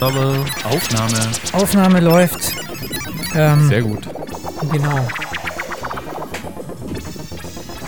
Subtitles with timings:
[0.00, 0.46] Aufnahme.
[0.64, 1.30] Aufnahme.
[1.52, 2.54] Aufnahme läuft.
[3.34, 4.08] Ähm, Sehr gut.
[4.72, 5.06] Genau.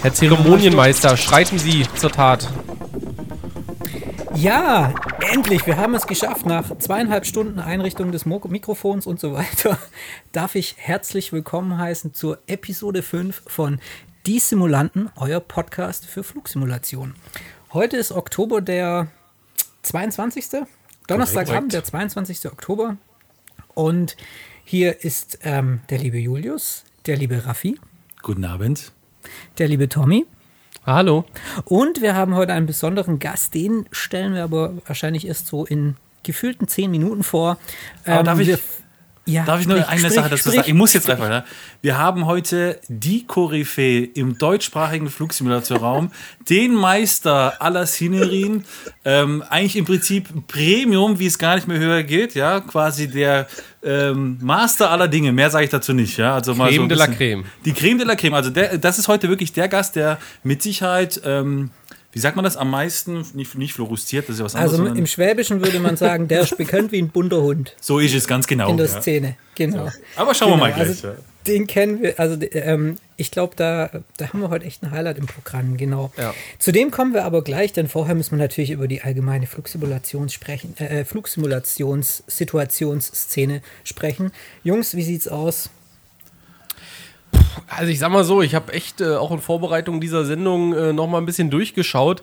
[0.03, 2.51] Herr Zeremonienmeister, schreiten Sie zur Tat.
[4.35, 4.93] Ja,
[5.33, 6.45] endlich, wir haben es geschafft.
[6.45, 9.79] Nach zweieinhalb Stunden Einrichtung des Mo Mikrofons und so weiter
[10.33, 13.81] darf ich herzlich willkommen heißen zur Episode 5 von
[14.27, 17.15] Die Simulanten, euer Podcast für Flugsimulation.
[17.73, 19.07] Heute ist Oktober der
[19.81, 20.67] 22.
[21.07, 22.47] Donnerstagabend, der 22.
[22.47, 22.97] Oktober.
[23.75, 24.17] Und
[24.65, 27.79] hier ist ähm, der liebe Julius, der liebe Raffi.
[28.23, 28.93] Guten Abend.
[29.59, 30.27] Der liebe Tommy.
[30.85, 31.25] Hallo.
[31.65, 35.97] Und wir haben heute einen besonderen Gast, den stellen wir aber wahrscheinlich erst so in
[36.23, 37.59] gefühlten zehn Minuten vor.
[38.07, 38.59] Ähm, darf ich
[39.25, 40.69] ja, Darf ich nur sprich, eine sprich, Sache dazu sprich, sagen?
[40.69, 41.45] Ich muss jetzt einfach, ja.
[41.81, 46.11] Wir haben heute die Koryphäe im deutschsprachigen Flugsimulatorraum,
[46.51, 48.65] den Meister aller Szenerien,
[49.05, 53.47] ähm, eigentlich im Prinzip Premium, wie es gar nicht mehr höher geht, ja, quasi der
[53.85, 55.31] ähm, Master aller Dinge.
[55.33, 56.35] Mehr sage ich dazu nicht, ja.
[56.35, 57.45] Also mal Creme so de la Creme.
[57.65, 58.35] Die Creme de la Creme.
[58.35, 61.71] Also der, das ist heute wirklich der Gast, der mit Sicherheit ähm,
[62.13, 63.25] wie sagt man das am meisten?
[63.35, 64.79] Nicht, nicht fluoresziert, das ist ja was anderes.
[64.79, 67.75] Also im Schwäbischen würde man sagen, der ist bekannt wie ein bunter Hund.
[67.81, 68.71] So ist es ganz genau.
[68.71, 69.01] In der ja.
[69.01, 69.87] Szene, genau.
[69.87, 69.93] So.
[70.17, 70.65] Aber schauen genau.
[70.65, 70.89] wir mal gleich.
[70.89, 71.15] Also,
[71.47, 75.19] den kennen wir, also ähm, ich glaube, da, da haben wir heute echt ein Highlight
[75.19, 76.11] im Programm, genau.
[76.17, 76.35] Ja.
[76.59, 80.75] Zu kommen wir aber gleich, denn vorher müssen wir natürlich über die allgemeine Flugsimulations sprechen,
[80.79, 84.33] äh, Flugsimulationssituationsszene sprechen.
[84.63, 85.69] Jungs, wie sieht's aus?
[87.69, 90.93] Also ich sag mal so, ich habe echt äh, auch in Vorbereitung dieser Sendung äh,
[90.93, 92.23] noch mal ein bisschen durchgeschaut.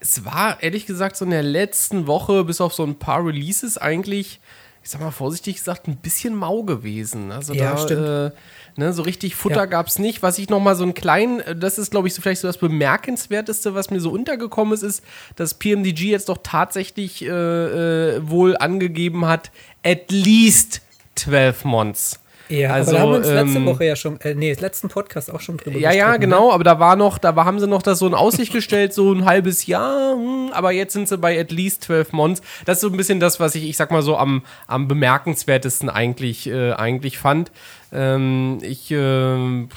[0.00, 3.78] Es war ehrlich gesagt so in der letzten Woche bis auf so ein paar Releases
[3.78, 4.40] eigentlich,
[4.82, 7.32] ich sag mal vorsichtig gesagt, ein bisschen mau gewesen.
[7.32, 8.06] Also ja, da, stimmt.
[8.06, 8.30] Äh,
[8.76, 9.66] ne, so richtig Futter ja.
[9.66, 10.22] gab es nicht.
[10.22, 12.48] Was ich noch mal so ein klein, äh, das ist glaube ich so vielleicht so
[12.48, 15.04] das bemerkenswerteste, was mir so untergekommen ist, ist,
[15.36, 19.50] dass PMDG jetzt doch tatsächlich äh, äh, wohl angegeben hat,
[19.82, 20.82] at least
[21.14, 22.20] 12 Months.
[22.48, 24.88] Ja, also, aber da haben wir uns letzte ähm, Woche ja schon, äh, nee, letzten
[24.88, 26.18] Podcast auch schon drüber Ja, ja, ne?
[26.18, 28.92] genau, aber da war noch, da war, haben sie noch das so in Aussicht gestellt,
[28.92, 32.42] so ein halbes Jahr, hm, aber jetzt sind sie bei at least 12 Months.
[32.66, 35.88] Das ist so ein bisschen das, was ich, ich sag mal so, am, am bemerkenswertesten
[35.88, 37.50] eigentlich, äh, eigentlich fand.
[37.94, 38.96] Ähm, ich, äh,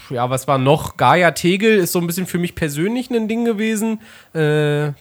[0.09, 0.97] ja, was war noch?
[0.97, 3.99] Gaia Tegel ist so ein bisschen für mich persönlich ein Ding gewesen.
[4.33, 4.39] Äh,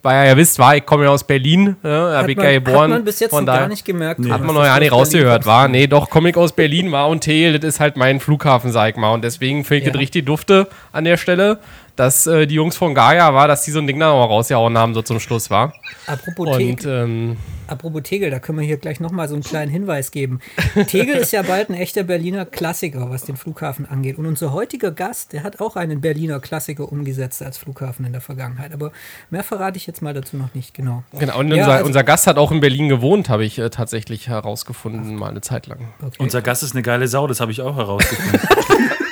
[0.02, 2.82] weil ihr ja wisst, war, ich komme ja aus Berlin, äh, habe ich ja geboren.
[2.82, 4.20] Hat man bis jetzt Von gar nicht gemerkt.
[4.20, 4.30] Nee.
[4.30, 5.68] Hat man noch ja nicht rausgehört, war.
[5.68, 8.90] Nee, doch, komme ich aus Berlin, war und Tegel, das ist halt mein Flughafen, sag
[8.90, 9.12] ich mal.
[9.12, 9.92] Und deswegen finde ich ja.
[9.92, 11.58] das richtig dufte an der Stelle
[11.96, 14.26] dass äh, die Jungs von Gaia war, dass die so ein Ding da noch mal
[14.26, 15.72] rausgehauen haben, so zum Schluss war.
[16.06, 17.36] Apropos und, Tegel, ähm,
[17.66, 20.40] apropos Tegel, da können wir hier gleich noch mal so einen kleinen Hinweis geben.
[20.86, 24.18] Tegel ist ja bald ein echter Berliner Klassiker, was den Flughafen angeht.
[24.18, 28.20] Und unser heutiger Gast, der hat auch einen Berliner Klassiker umgesetzt als Flughafen in der
[28.20, 28.72] Vergangenheit.
[28.72, 28.92] Aber
[29.30, 31.02] mehr verrate ich jetzt mal dazu noch nicht genau.
[31.18, 33.70] Genau, und ja, unser, also, unser, Gast hat auch in Berlin gewohnt, habe ich äh,
[33.70, 35.78] tatsächlich herausgefunden, mal eine Zeit lang.
[36.02, 36.16] Okay.
[36.18, 38.40] Unser Gast ist eine geile Sau, das habe ich auch herausgefunden.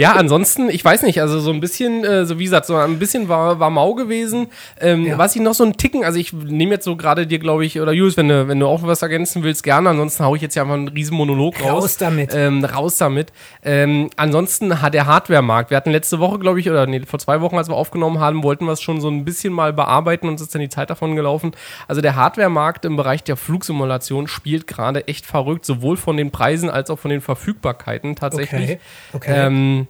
[0.00, 2.98] Ja, ansonsten, ich weiß nicht, also so ein bisschen, äh, so wie gesagt, so ein
[2.98, 4.46] bisschen war, war mau gewesen.
[4.80, 5.18] Ähm, ja.
[5.18, 7.78] Was ich noch so ein Ticken, also ich nehme jetzt so gerade dir, glaube ich,
[7.78, 9.90] oder Julius, wenn du, wenn du auch was ergänzen willst, gerne.
[9.90, 11.84] Ansonsten haue ich jetzt ja mal einen riesen Monolog raus.
[11.84, 12.30] Raus damit.
[12.34, 13.30] Ähm, raus damit.
[13.62, 17.42] Ähm, ansonsten hat der Hardware-Markt, wir hatten letzte Woche, glaube ich, oder nee, vor zwei
[17.42, 20.40] Wochen, als wir aufgenommen haben, wollten wir es schon so ein bisschen mal bearbeiten, uns
[20.40, 21.52] ist dann die Zeit davon gelaufen.
[21.88, 26.70] Also der Hardware-Markt im Bereich der Flugsimulation spielt gerade echt verrückt, sowohl von den Preisen
[26.70, 28.62] als auch von den Verfügbarkeiten tatsächlich.
[28.62, 28.78] Okay.
[29.12, 29.46] okay.
[29.46, 29.88] Ähm,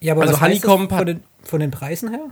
[0.00, 2.30] ja, aber also was Honeycomb von den, von den Preisen her?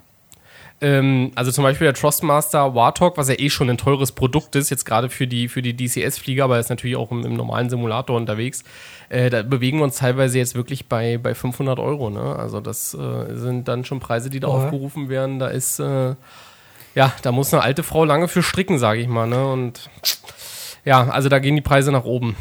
[0.80, 4.68] Ähm, also zum Beispiel der Trustmaster Warthog, was ja eh schon ein teures Produkt ist,
[4.70, 8.16] jetzt gerade für die, für die DCS-Flieger, aber ist natürlich auch im, im normalen Simulator
[8.16, 8.62] unterwegs.
[9.08, 12.10] Äh, da bewegen wir uns teilweise jetzt wirklich bei, bei 500 Euro.
[12.10, 12.36] Ne?
[12.36, 14.52] Also das äh, sind dann schon Preise, die da oh.
[14.52, 15.38] aufgerufen werden.
[15.38, 16.14] Da ist, äh,
[16.94, 19.26] ja, da muss eine alte Frau lange für stricken, sage ich mal.
[19.26, 19.46] Ne?
[19.46, 19.88] Und
[20.84, 22.36] ja, also da gehen die Preise nach oben.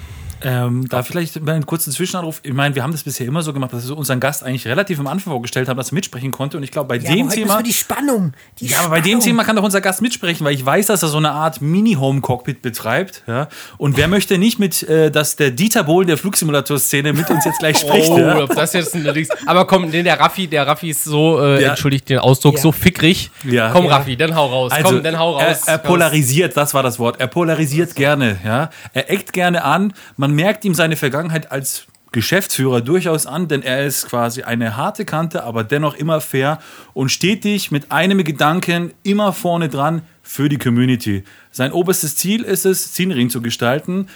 [0.46, 2.40] Ähm, da vielleicht einen kurzen Zwischenanruf.
[2.44, 5.00] Ich meine, wir haben das bisher immer so gemacht, dass wir unseren Gast eigentlich relativ
[5.00, 6.58] am Anfang vorgestellt haben, dass er mitsprechen konnte.
[6.58, 7.64] Und ich glaube, bei ja, dem Thema.
[7.64, 8.34] die Spannung.
[8.60, 11.02] Die ja, aber bei dem Thema kann doch unser Gast mitsprechen, weil ich weiß, dass
[11.02, 13.24] er so eine Art Mini-Home-Cockpit betreibt.
[13.26, 13.48] Ja?
[13.80, 17.58] Und wer möchte nicht mit, äh, dass der Dieter Bohlen der Flugsimulator-Szene mit uns jetzt
[17.58, 18.12] gleich spricht?
[18.12, 18.46] Oh, ja?
[18.46, 21.70] das jetzt ein, aber komm, der Raffi, der Raffi ist so, äh, ja.
[21.70, 23.32] entschuldigt den Ausdruck, so fickrig.
[23.44, 23.72] Ja.
[23.72, 24.72] Komm, Raffi, dann hau raus.
[24.72, 25.64] Also, komm, dann hau raus.
[25.66, 27.20] Er, er polarisiert, das war das Wort.
[27.20, 28.38] Er polarisiert gerne.
[28.46, 28.70] Ja?
[28.94, 29.94] Er eckt gerne an.
[30.18, 35.04] Man merkt ihm seine Vergangenheit als Geschäftsführer durchaus an, denn er ist quasi eine harte
[35.04, 36.60] Kante, aber dennoch immer fair
[36.94, 41.26] und stetig mit einem Gedanken immer vorne dran für die Community.
[41.52, 44.08] Sein oberstes Ziel ist es, Scenery zu gestalten,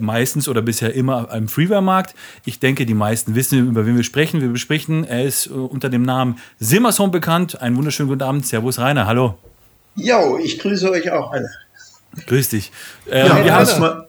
[0.00, 2.16] meistens oder bisher immer am Freeware-Markt.
[2.44, 4.40] Ich denke, die meisten wissen, über wen wir sprechen.
[4.40, 7.62] Wir besprechen, er ist äh, unter dem Namen Simmerson bekannt.
[7.62, 8.46] Einen wunderschönen guten Abend.
[8.46, 9.06] Servus, Rainer.
[9.06, 9.38] Hallo.
[9.94, 11.50] Jo, ich grüße euch auch alle.
[12.26, 12.72] Grüß dich.
[13.08, 14.03] Ähm, ja, wir haben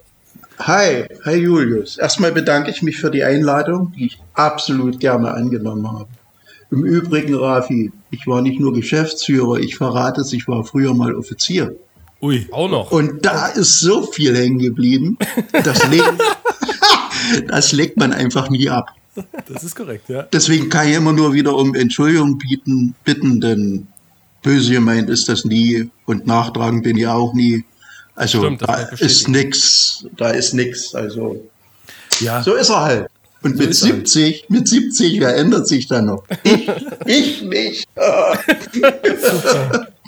[0.60, 1.98] Hi, hi Julius.
[1.98, 6.08] Erstmal bedanke ich mich für die Einladung, die ich absolut gerne angenommen habe.
[6.72, 11.14] Im Übrigen, Rafi, ich war nicht nur Geschäftsführer, ich verrate es, ich war früher mal
[11.16, 11.76] Offizier.
[12.22, 12.48] Ui.
[12.52, 12.92] Auch noch.
[12.92, 15.18] Und da ist so viel hängen geblieben,
[15.52, 16.14] das legt,
[17.48, 18.90] das legt man einfach nie ab.
[19.48, 20.24] Das ist korrekt, ja.
[20.24, 23.88] Deswegen kann ich immer nur wieder um Entschuldigung bieten, bitten, denn
[24.42, 27.64] böse gemeint ist das nie und nachtragen bin ich auch nie.
[28.16, 28.76] Also Stimmt, das da
[29.06, 30.96] ist nix, da ist nix.
[30.96, 31.46] Also
[32.20, 33.08] Ja, so ist er halt.
[33.42, 34.08] Und mit ist er halt.
[34.08, 36.24] 70, mit 70, wer ändert sich dann noch?
[36.44, 36.68] Ich,
[37.06, 37.88] ich nicht.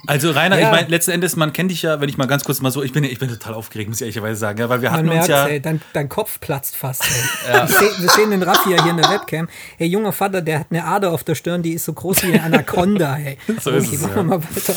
[0.07, 0.67] also Rainer, Ja.
[0.67, 2.81] ich meine, letzten Endes, man kennt dich ja, wenn ich mal ganz kurz mal so,
[2.81, 5.09] ich bin, ich bin total aufgeregt, muss ich ehrlicherweise sagen, ja, weil wir Man hatten
[5.09, 5.47] uns merkt, ja.
[5.47, 7.03] ey, dein, dein Kopf platzt fast.
[7.03, 7.09] Ich
[7.77, 9.49] seh, wir sehen den Raffi ja hier in der Webcam.
[9.77, 12.27] Hey, junger Vater, der hat eine Ader auf der Stirn, die ist so groß wie
[12.27, 13.17] eine Anaconda.
[13.17, 13.37] Ey.
[13.61, 14.15] So ist okay, es, machen ja.
[14.17, 14.73] wir mal weiter.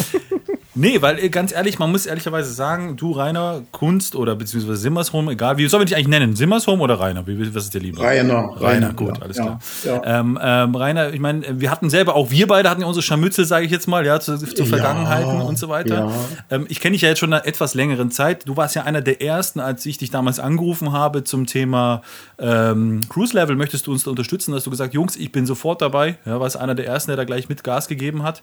[0.74, 5.32] Nee, weil äh, ganz ehrlich, man muss ehrlicherweise sagen, du Rainer, Kunst oder beziehungsweise Simmershome,
[5.32, 6.36] egal, wie sollen wir dich eigentlich nennen?
[6.36, 7.26] Simmershome oder Rainer?
[7.26, 8.02] Wie, was ist dir lieber?
[8.02, 8.50] Rainer.
[8.56, 9.60] Rainer, gut, ja, alles ja, klar.
[9.84, 10.20] Ja.
[10.20, 13.44] Ähm, ähm, Rainer, ich meine, wir hatten selber, auch wir beide hatten ja unsere Scharmützel,
[13.44, 16.06] sage ich jetzt mal, ja, zu, zu Ja, Vergangenheiten und so weiter.
[16.06, 16.12] ja.
[16.50, 18.46] Ähm, ich kenne dich ja jetzt schon eine etwas längeren Zeit.
[18.46, 22.02] Du warst ja einer der ersten, als ich dich damals angerufen habe zum Thema
[22.38, 23.56] ähm, Cruise Level.
[23.56, 24.54] Möchtest du uns da unterstützen?
[24.54, 26.16] Hast du gesagt, Jungs, ich bin sofort dabei.
[26.24, 28.42] Ja, warst einer der ersten, der da gleich mit Gas gegeben hat.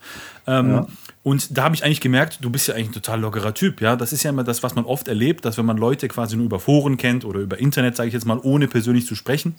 [1.28, 3.82] Und da habe ich eigentlich gemerkt, du bist ja eigentlich ein total lockerer Typ.
[3.82, 6.38] Ja, das ist ja immer das, was man oft erlebt, dass wenn man Leute quasi
[6.38, 9.56] nur über Foren kennt oder über Internet, sage ich jetzt mal, ohne persönlich zu sprechen,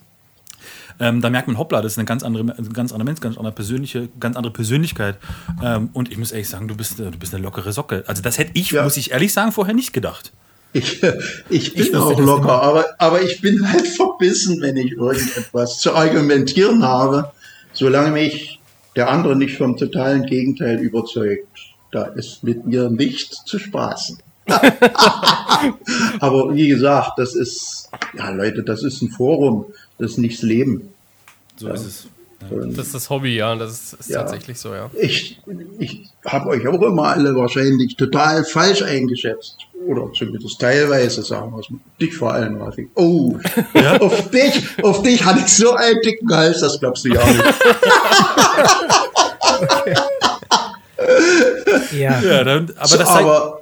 [0.99, 3.37] ähm, da merkt man, hoppla, das ist eine ganz andere, ein ganz anderer Mensch, ganz
[3.37, 5.19] andere persönliche, ganz andere Persönlichkeit.
[5.63, 8.03] Ähm, und ich muss ehrlich sagen, du bist, du bist eine lockere Socke.
[8.07, 8.85] Also das hätte ich, Ja.
[8.85, 10.33] muss ich ehrlich sagen, vorher nicht gedacht.
[10.73, 11.03] Ich,
[11.51, 12.63] ich bin Ich auch locker, immer.
[12.63, 17.31] aber, aber ich bin halt verbissen, wenn ich irgendetwas zu argumentieren habe,
[17.75, 18.59] solange mich
[18.99, 21.47] der andere nicht vom totalen Gegenteil überzeugt.
[21.93, 24.19] Da ist mit mir nicht zu spaßen.
[26.19, 29.67] aber wie gesagt, das ist, ja Leute, das ist ein Forum,
[29.99, 30.89] das ist nicht das Leben.
[31.57, 32.09] So ist es.
[32.41, 33.55] Das ist das Hobby, ja.
[33.57, 34.21] Das ist, ist Ja.
[34.23, 34.91] tatsächlich so, ja.
[35.01, 35.41] Ich,
[35.79, 39.57] ich habe euch auch immer alle wahrscheinlich total falsch eingeschätzt.
[39.87, 41.79] Oder zumindest teilweise, sagen wir es mal.
[42.01, 42.89] Dich vor allem, Rafi.
[42.95, 43.37] Oh,
[44.01, 47.45] auf dich, auf dich hatte ich so einen dicken Hals, das glaubst du ja nicht.
[51.93, 52.21] Ja.
[52.21, 53.61] Ja, dann, aber das aber,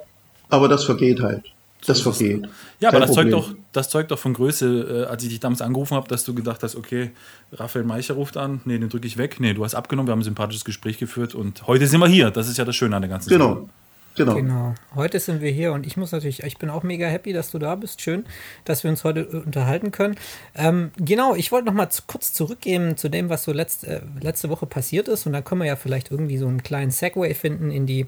[0.48, 1.44] aber das vergeht halt.
[1.86, 2.48] Das vergeht.
[2.80, 5.62] ja, aber das zeugt, doch, das zeugt doch von Größe, äh, als ich dich damals
[5.62, 7.12] angerufen habe, dass du gedacht hast, okay,
[7.52, 9.40] Raphael Meicher ruft an, nee, den drücke ich weg.
[9.40, 12.30] Nee, du hast abgenommen, wir haben ein sympathisches Gespräch geführt und heute sind wir hier.
[12.30, 13.38] Das ist ja das Schöne an der ganzen Sache.
[13.38, 13.68] Genau.
[14.16, 14.34] Genau.
[14.34, 14.74] Genau.
[14.94, 17.58] Heute sind wir hier und ich muss natürlich, ich bin auch mega happy, dass du
[17.58, 18.00] da bist.
[18.00, 18.24] Schön,
[18.64, 20.16] dass wir uns heute äh, unterhalten können.
[20.54, 24.00] Ähm, genau, ich wollte noch mal zu, kurz zurückgehen zu dem, was so letzt, äh,
[24.20, 27.34] letzte Woche passiert ist und dann können wir ja vielleicht irgendwie so einen kleinen Segway
[27.34, 28.06] finden in die,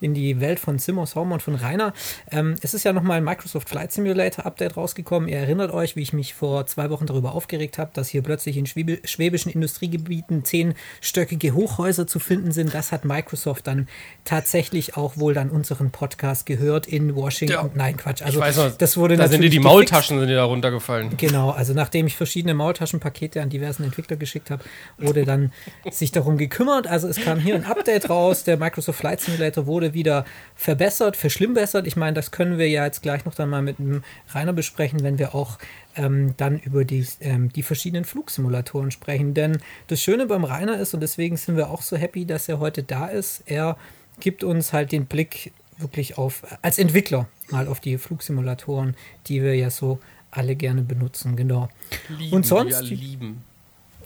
[0.00, 1.92] in die Welt von Simmers Home und von Rainer.
[2.30, 5.28] Ähm, es ist ja noch mal ein Microsoft Flight Simulator Update rausgekommen.
[5.28, 8.56] Ihr erinnert euch, wie ich mich vor zwei Wochen darüber aufgeregt habe, dass hier plötzlich
[8.56, 12.74] in Schwäbe, schwäbischen Industriegebieten zehnstöckige Hochhäuser zu finden sind.
[12.74, 13.88] Das hat Microsoft dann
[14.24, 17.54] tatsächlich auch wohl dann unseren Podcast gehört in Washington.
[17.54, 17.70] Ja.
[17.74, 18.22] Nein, Quatsch.
[18.22, 19.72] Also noch, das wurde da sind dir die gefixt.
[19.72, 21.16] Maultaschen sind dir da runtergefallen.
[21.16, 24.62] Genau, also nachdem ich verschiedene Maultaschenpakete an diversen Entwickler geschickt habe,
[24.98, 25.52] wurde dann
[25.90, 26.86] sich darum gekümmert.
[26.86, 30.24] Also es kam hier ein Update raus, der Microsoft Flight Simulator wurde wieder
[30.54, 31.86] verbessert, verschlimmbessert.
[31.86, 35.02] Ich meine, das können wir ja jetzt gleich noch dann mal mit dem Rainer besprechen,
[35.02, 35.58] wenn wir auch
[35.96, 39.34] ähm, dann über die, ähm, die verschiedenen Flugsimulatoren sprechen.
[39.34, 42.58] Denn das Schöne beim Rainer ist, und deswegen sind wir auch so happy, dass er
[42.58, 43.76] heute da ist, er
[44.20, 49.54] gibt uns halt den Blick wirklich auf, als Entwickler mal auf die Flugsimulatoren, die wir
[49.54, 51.68] ja so alle gerne benutzen, genau.
[52.08, 52.82] Lieben, Und sonst?
[52.82, 53.44] lieben.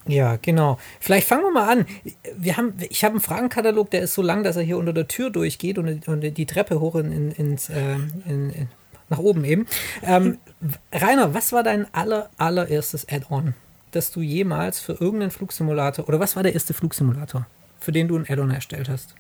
[0.06, 0.78] Ja, genau.
[1.00, 1.86] Vielleicht fangen wir mal an.
[2.36, 5.08] Wir haben, ich habe einen Fragenkatalog, der ist so lang, dass er hier unter der
[5.08, 7.94] Tür durchgeht und, und die Treppe hoch in, in, ins, äh,
[8.26, 8.68] in,
[9.08, 9.66] nach oben eben.
[10.02, 10.38] Ähm,
[10.92, 13.54] Rainer, was war dein aller, allererstes Add-on,
[13.92, 17.46] das du jemals für irgendeinen Flugsimulator, oder was war der erste Flugsimulator,
[17.78, 19.14] für den du ein Add-on erstellt hast?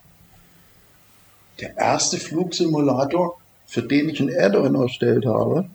[1.60, 5.68] Der erste Flugsimulator, für den ich ein Add-on erstellt habe,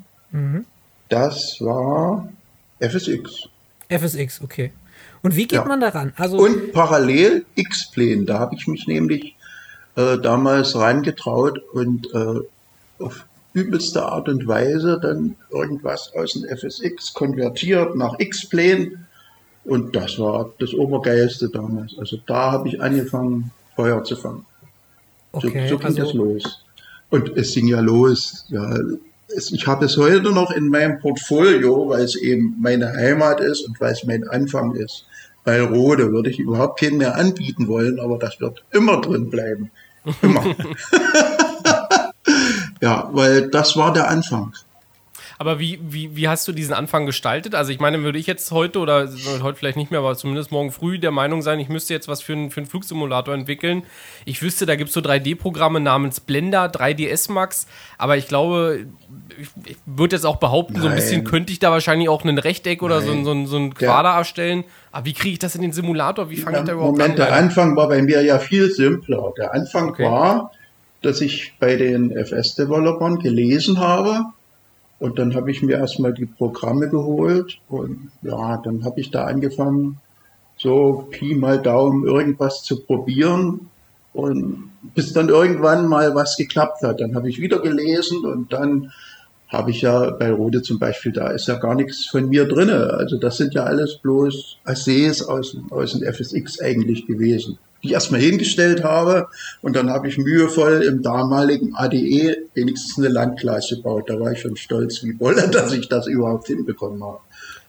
[1.09, 2.27] das war
[2.79, 3.47] FSX.
[3.89, 4.71] FSX, okay.
[5.23, 5.65] Und wie geht Ja.
[5.65, 6.13] man daran?
[6.17, 9.35] Also, Und parallel X-Plane, da habe ich mich nämlich
[9.95, 17.13] äh, damals reingetraut und äh, auf übelste Art und Weise dann irgendwas aus dem FSX
[17.13, 18.91] konvertiert nach X-Plane
[19.65, 21.97] und das war das Obergeilste damals.
[21.97, 24.45] Also da habe ich angefangen, Feuer zu fangen.
[25.33, 26.63] So, okay, so ging das also, los.
[27.09, 28.45] Und es ging ja los.
[28.49, 28.77] Ja,
[29.35, 33.67] es, ich habe es heute noch in meinem Portfolio, weil es eben meine Heimat ist
[33.67, 35.05] und weil es mein Anfang ist.
[35.47, 39.71] Bei Rode würde ich überhaupt keinen mehr anbieten wollen, aber das wird immer drin bleiben.
[40.21, 40.43] Immer.
[42.81, 44.51] ja, weil das war der Anfang.
[45.37, 47.53] Aber wie, wie, wie hast du diesen Anfang gestaltet?
[47.53, 49.09] Also ich meine, würde ich jetzt heute oder
[49.41, 52.21] heute vielleicht nicht mehr, aber zumindest morgen früh der Meinung sein, ich müsste jetzt was
[52.21, 53.83] für einen, für einen Flugsimulator entwickeln.
[54.25, 57.67] Ich wüsste, da gibt es so 3D-Programme namens Blender, 3ds Max,
[57.97, 58.87] aber ich glaube,
[59.39, 60.81] ich, ich würde jetzt auch behaupten, Nein.
[60.81, 63.73] so ein bisschen könnte ich da wahrscheinlich auch ein Rechteck oder so, so, so ein
[63.73, 64.63] Quader der, erstellen.
[64.91, 66.29] Aber wie kriege ich das in den Simulator?
[66.29, 67.27] Wie fange ich da überhaupt Moment, an?
[67.27, 69.33] Moment, der Anfang war bei mir ja viel simpler.
[69.37, 70.05] Der Anfang okay.
[70.05, 70.51] war,
[71.01, 74.25] dass ich bei den FS-Developern gelesen habe,
[74.99, 79.25] und dann habe ich mir erstmal die Programme geholt und ja, dann habe ich da
[79.25, 79.99] angefangen,
[80.57, 83.69] so Pi mal Daumen irgendwas zu probieren
[84.13, 86.99] und bis dann irgendwann mal was geklappt hat.
[86.99, 88.91] Dann habe ich wieder gelesen und dann
[89.49, 92.95] habe ich ja bei Rode zum Beispiel, da ist ja gar nichts von mir drinne.
[92.97, 97.93] Also das sind ja alles bloß Assays aus, aus dem FSX eigentlich gewesen die ich
[97.93, 99.27] erstmal hingestellt habe.
[99.61, 104.05] Und dann habe ich mühevoll im damaligen ADE wenigstens eine Landklasse gebaut.
[104.07, 107.19] Da war ich schon stolz wie Bolle, dass ich das überhaupt hinbekommen habe.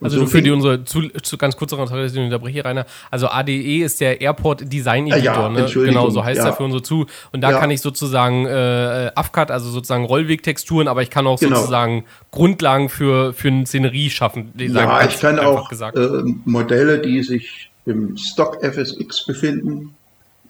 [0.00, 2.86] Und also so für die unsere zu, zu ganz kurz noch ich unterbreche, Rainer.
[3.10, 5.66] Also ADE ist der Airport Design Editor, ah, ja, ne?
[5.72, 6.46] Genau, so heißt ja.
[6.46, 7.06] er für unsere zu.
[7.32, 7.58] Und da ja.
[7.58, 11.56] kann ich sozusagen äh, AFCAT, also sozusagen Rollwegtexturen, aber ich kann auch genau.
[11.56, 14.52] sozusagen Grundlagen für, für eine Szenerie schaffen.
[14.56, 19.94] Ja, ich kann auch äh, Modelle, die sich im Stock FSX befinden,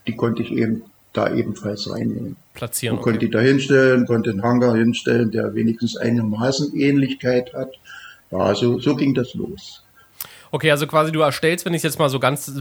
[0.09, 0.81] die konnte ich eben
[1.13, 2.35] da ebenfalls reinnehmen.
[2.53, 2.97] Platzieren.
[2.97, 7.73] Und konnte die da hinstellen, konnte einen Hangar hinstellen, der wenigstens einigermaßen Ähnlichkeit hat.
[8.31, 9.83] Ja, so, so ging das los.
[10.51, 12.51] Okay, also quasi du erstellst, wenn ich es jetzt mal so ganz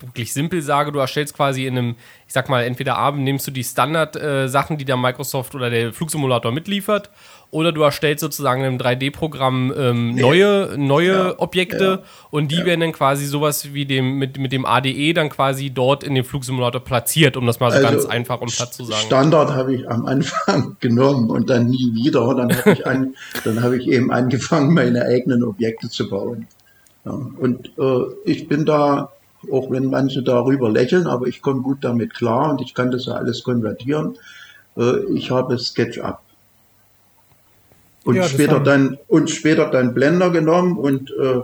[0.00, 3.50] wirklich simpel sage, du erstellst quasi in einem, ich sag mal, entweder Abend nimmst du
[3.50, 7.08] die Standard-Sachen, äh, die der Microsoft oder der Flugsimulator mitliefert,
[7.50, 11.98] oder du erstellst sozusagen in einem 3D-Programm ähm, neue, neue ja, Objekte ja,
[12.30, 12.66] und die ja.
[12.66, 16.24] werden dann quasi sowas wie dem, mit, mit dem ADE dann quasi dort in dem
[16.24, 19.06] Flugsimulator platziert, um das mal so also ganz einfach und platt zu sagen.
[19.06, 22.34] Standard habe ich am Anfang genommen und dann nie wieder.
[22.34, 23.14] Dann habe ich, an,
[23.62, 26.46] hab ich eben angefangen, meine eigenen Objekte zu bauen.
[27.04, 29.10] Und äh, ich bin da,
[29.52, 33.06] auch wenn manche darüber lächeln, aber ich komme gut damit klar und ich kann das
[33.06, 34.16] ja alles konvertieren.
[34.76, 36.23] Äh, ich habe SketchUp
[38.04, 41.40] und ja, später dann und später dann Blender genommen und äh,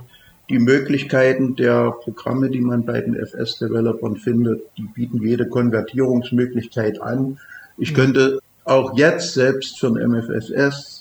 [0.48, 7.38] die Möglichkeiten der Programme, die man bei den FS-Developern findet, die bieten jede Konvertierungsmöglichkeit an.
[7.78, 7.96] Ich mhm.
[7.96, 11.00] könnte auch jetzt selbst für ein MFSS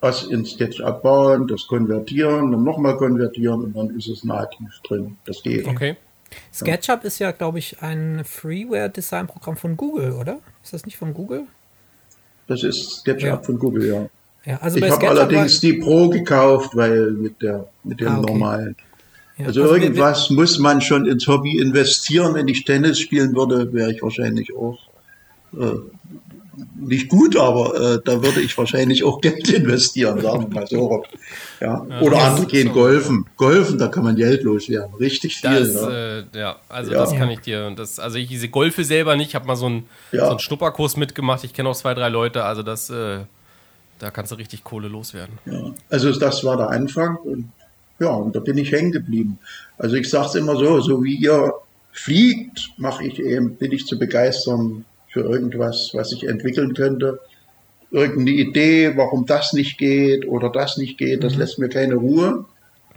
[0.00, 5.16] was in SketchUp bauen, das konvertieren und nochmal konvertieren und dann ist es nativ drin.
[5.24, 5.66] Das geht.
[5.66, 5.96] Okay.
[6.52, 10.40] SketchUp ist ja, glaube ich, ein Freeware-Design-Programm von Google, oder?
[10.62, 11.46] Ist das nicht von Google?
[12.46, 13.36] Das ist SketchUp ja.
[13.38, 14.08] von Google, ja.
[14.46, 18.32] Ja, also ich habe allerdings die Pro gekauft, weil mit der mit dem ah, okay.
[18.32, 18.76] normalen.
[19.38, 22.34] Ja, also, also, irgendwas wir, muss man schon ins Hobby investieren.
[22.34, 24.78] Wenn ich Tennis spielen würde, wäre ich wahrscheinlich auch
[25.52, 25.74] äh,
[26.78, 31.04] nicht gut, aber äh, da würde ich wahrscheinlich auch Geld investieren, sagen wir mal so.
[31.60, 31.84] Ja.
[31.88, 33.26] ja Oder andere gehen so golfen.
[33.36, 34.94] Golfen, da kann man Geld loswerden.
[34.94, 35.50] Richtig viel.
[35.50, 36.26] Das, ne?
[36.32, 36.98] äh, ja, also ja.
[36.98, 37.72] das kann ich dir.
[37.76, 39.30] Das, also ich diese Golfe selber nicht.
[39.30, 41.42] Ich habe mal so einen, so einen Schnupperkurs mitgemacht.
[41.42, 42.44] Ich kenne auch zwei, drei Leute.
[42.44, 43.18] Also das äh,
[43.98, 45.38] da kannst du richtig Kohle loswerden.
[45.46, 47.50] Ja, also das war der Anfang und
[47.98, 49.38] ja, und da bin ich hängen geblieben.
[49.78, 51.54] Also ich sage es immer so, so wie ihr
[51.92, 57.20] fliegt, mache ich eben, bin ich zu begeistern für irgendwas, was ich entwickeln könnte.
[57.90, 61.38] Irgendeine Idee, warum das nicht geht oder das nicht geht, das mhm.
[61.38, 62.44] lässt mir keine Ruhe.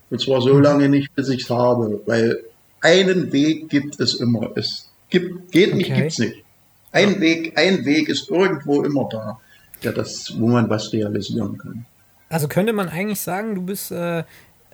[0.09, 2.43] Und zwar so lange nicht, bis ich es habe, weil
[2.81, 4.51] einen Weg gibt es immer.
[4.55, 6.01] Es gibt, geht nicht, okay.
[6.01, 6.43] gibt's nicht.
[6.91, 7.21] Ein ja.
[7.21, 9.39] Weg, ein Weg ist irgendwo immer da
[9.81, 11.85] ja, das, wo man was realisieren kann.
[12.29, 14.23] Also könnte man eigentlich sagen, du bist äh,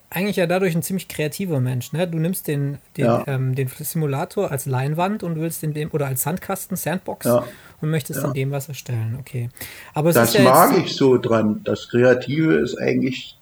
[0.09, 1.91] eigentlich ja dadurch ein ziemlich kreativer Mensch.
[1.93, 2.07] Ne?
[2.07, 3.23] Du nimmst den, den, ja.
[3.27, 7.45] ähm, den Simulator als Leinwand und willst in dem oder als Sandkasten, Sandbox ja.
[7.81, 8.27] und möchtest ja.
[8.27, 9.17] in dem was erstellen.
[9.19, 9.49] Okay.
[9.93, 11.61] Aber das mag ich so dran.
[11.63, 13.37] Das Kreative ist eigentlich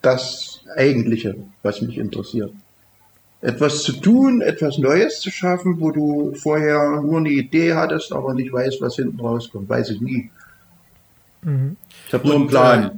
[0.00, 2.52] das Eigentliche, was mich interessiert.
[3.40, 8.34] Etwas zu tun, etwas Neues zu schaffen, wo du vorher nur eine Idee hattest, aber
[8.34, 10.30] nicht weißt, was hinten rauskommt, weiß ich nie.
[11.42, 11.76] Mhm.
[12.06, 12.84] Ich habe nur einen Plan.
[12.84, 12.90] Äh,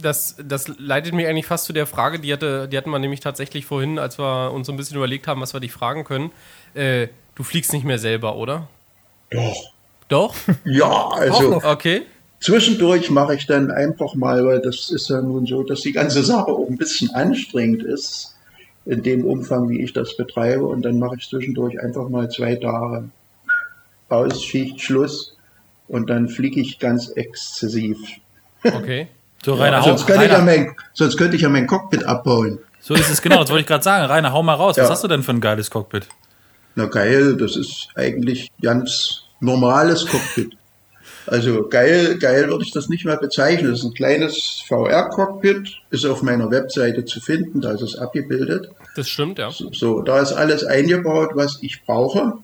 [0.00, 3.20] das, das leitet mich eigentlich fast zu der Frage, die, hatte, die hatten wir nämlich
[3.20, 6.32] tatsächlich vorhin, als wir uns so ein bisschen überlegt haben, was wir dich fragen können.
[6.74, 8.68] Äh, du fliegst nicht mehr selber, oder?
[9.30, 9.72] Doch.
[10.08, 10.34] Doch?
[10.64, 11.62] ja, also.
[11.62, 12.02] Okay.
[12.40, 16.22] Zwischendurch mache ich dann einfach mal, weil das ist ja nun so, dass die ganze
[16.22, 18.36] Sache auch ein bisschen anstrengend ist,
[18.84, 20.66] in dem Umfang, wie ich das betreibe.
[20.66, 23.08] Und dann mache ich zwischendurch einfach mal zwei Tage
[24.10, 25.33] aus, Schicht, Schluss
[25.88, 27.98] und dann fliege ich ganz exzessiv.
[28.62, 29.08] Okay.
[29.44, 30.32] So, Rainer, ja, sonst, könnte Rainer.
[30.32, 32.58] Ich ja mein, sonst könnte ich ja mein Cockpit abbauen.
[32.80, 34.04] So ist es genau, das wollte ich gerade sagen.
[34.06, 34.76] Rainer, hau mal raus.
[34.76, 34.84] Ja.
[34.84, 36.06] Was hast du denn für ein geiles Cockpit?
[36.74, 40.56] Na geil, das ist eigentlich ganz normales Cockpit.
[41.26, 43.70] Also geil, geil würde ich das nicht mehr bezeichnen.
[43.70, 48.70] Das ist ein kleines VR-Cockpit, ist auf meiner Webseite zu finden, da ist es abgebildet.
[48.96, 49.50] Das stimmt, ja.
[49.50, 52.34] So, da ist alles eingebaut, was ich brauche.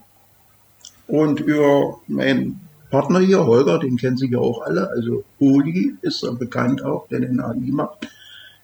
[1.06, 6.22] Und über meinen Partner hier, Holger, den kennen Sie ja auch alle, also Uli ist
[6.24, 8.08] er bekannt auch, der den AI macht.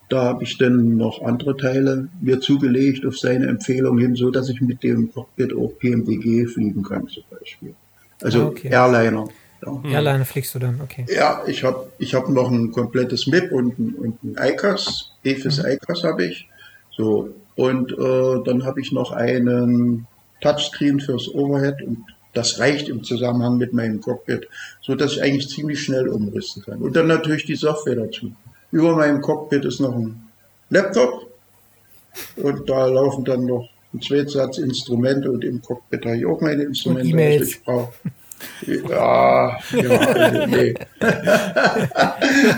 [0.09, 4.49] Da habe ich dann noch andere Teile mir zugelegt auf seine Empfehlung hin, so dass
[4.49, 7.75] ich mit dem Cockpit auch PMWG fliegen kann zum Beispiel.
[8.23, 8.69] Also Ah, okay.
[8.69, 9.29] Airliner.
[9.65, 9.91] Ja.
[9.91, 11.07] Airline fliegst du dann, okay.
[11.09, 15.59] Ja, ich habe ich hab noch ein komplettes MIP und ein, und ein ICAS, EFIS
[15.59, 16.49] ICAS habe ich.
[16.97, 20.07] So, und äh, dann habe ich noch einen
[20.41, 22.05] Touchscreen fürs Overhead und
[22.37, 24.49] das reicht im Zusammenhang mit meinem Cockpit,
[24.83, 26.79] so dass ich eigentlich ziemlich schnell umrüsten kann.
[26.79, 28.33] Und dann natürlich die Software dazu.
[28.71, 30.21] Über meinem Cockpit ist noch ein
[30.69, 31.31] Laptop
[32.37, 36.65] und da laufen dann noch ein Zweitsatz Instrumente und im Cockpit habe ich auch meine
[36.65, 37.41] Instrumente, E-Mails.
[37.41, 37.93] was ich brauche.
[38.67, 40.75] Ja, ja, also, nee.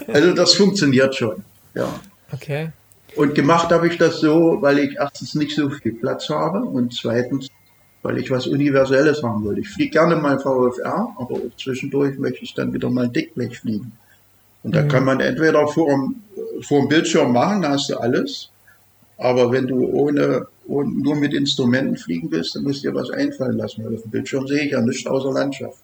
[0.08, 1.44] also das funktioniert schon.
[1.75, 2.00] Ja.
[2.32, 2.70] Okay.
[3.14, 6.94] Und gemacht habe ich das so, weil ich erstens nicht so viel Platz habe und
[6.94, 7.49] zweitens,
[8.08, 9.60] weil ich was Universelles haben wollte.
[9.60, 13.92] Ich fliege gerne mal VFR, aber zwischendurch möchte ich dann wieder mal ein Dickblech fliegen.
[14.62, 16.22] Und da kann man entweder vor dem,
[16.62, 18.48] vor dem Bildschirm machen, da hast du alles.
[19.18, 23.10] Aber wenn du ohne, ohne nur mit Instrumenten fliegen willst, dann musst du dir was
[23.10, 23.84] einfallen lassen.
[23.84, 25.76] Weil auf dem Bildschirm sehe ich ja nichts außer Landschaft.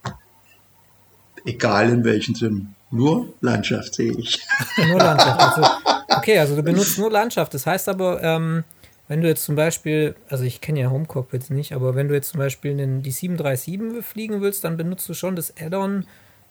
[1.45, 2.73] Egal in welchem Sinn.
[2.89, 4.41] Nur Landschaft sehe ich.
[4.87, 5.39] Nur Landschaft.
[5.39, 5.69] Also,
[6.17, 7.53] okay, also du benutzt nur Landschaft.
[7.53, 8.63] Das heißt aber, ähm,
[9.07, 12.29] wenn du jetzt zum Beispiel, also ich kenne ja Homecockpits nicht, aber wenn du jetzt
[12.29, 16.05] zum Beispiel einen, die 737 fliegen willst, dann benutzt du schon das Add-on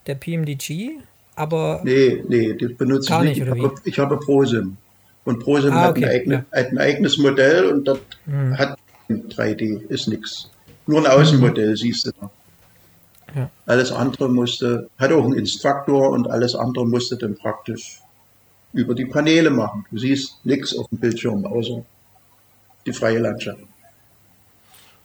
[0.07, 0.99] der PMDG,
[1.35, 3.57] aber Nee, nee, das benutze ich nicht, nicht.
[3.57, 4.77] Ich habe, ich habe ProSim.
[5.25, 7.99] Und ProSim Ah, hat, ein okay, eigene, hat ein eigenes Modell und das
[8.57, 10.51] hat 3D, ist nix.
[10.87, 12.31] Nur ein Außenmodell siehst du da.
[13.35, 13.51] Ja.
[13.67, 18.01] Alles andere musste, hat auch einen Instruktor und alles andere musste dann praktisch
[18.75, 19.87] über die Paneele machen.
[19.91, 21.83] Du siehst nichts auf dem Bildschirm, außer
[22.87, 23.59] die freie Landschaft.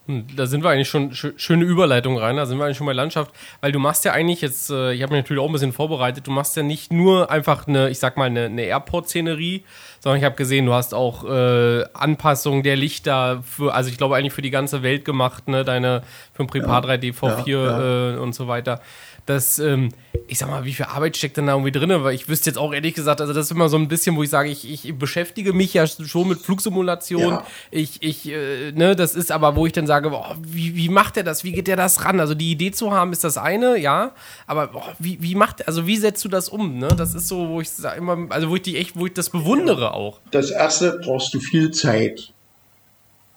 [0.08, 2.88] Hm, Da sind wir eigentlich schon schö- schöne Überleitung rein, da sind wir eigentlich schon
[2.88, 5.52] bei Landschaft, weil du machst ja eigentlich jetzt, äh, ich habe mich natürlich auch ein
[5.54, 9.64] bisschen vorbereitet, du machst ja nicht nur einfach eine, ich sag mal, eine, eine Airport-Szenerie,
[10.00, 14.16] sondern ich habe gesehen, du hast auch äh, Anpassungen der Lichter für, also ich glaube
[14.16, 16.02] eigentlich für die ganze Welt gemacht, ne, deine
[16.34, 18.82] für ein Prepar 3D V4 ja, Äh, und so weiter.
[19.26, 19.90] Das, ähm,
[20.28, 21.90] ich sag mal, wie viel Arbeit steckt denn da irgendwie drin?
[22.04, 24.24] Weil ich wüsste jetzt auch ehrlich gesagt, also das ist immer so ein bisschen, wo
[24.24, 27.34] ich sage, ich, ich beschäftige mich ja schon mit Flugsimulation.
[27.34, 27.46] Ja.
[27.72, 31.18] Ich, ich, äh, ne, das ist aber, wo ich dann sage, boah, wie, wie macht
[31.18, 31.44] er das?
[31.44, 32.20] Wie geht der das ran?
[32.20, 34.12] Also die Idee zu haben, ist das eine, ja.
[34.48, 36.78] Aber boah, wie, wie macht, also wie setzt du das um?
[36.78, 36.90] Ne?
[36.90, 39.30] Das ist so, wo ich sag immer, also wo ich die echt, wo ich das
[39.30, 40.20] bewundere auch.
[40.32, 42.34] Das erste brauchst du viel Zeit.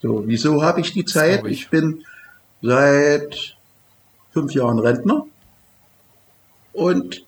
[0.01, 1.47] So, wieso habe ich die Zeit?
[1.47, 1.53] ich.
[1.53, 2.05] Ich bin
[2.61, 3.57] seit
[4.33, 5.27] fünf Jahren Rentner
[6.73, 7.25] und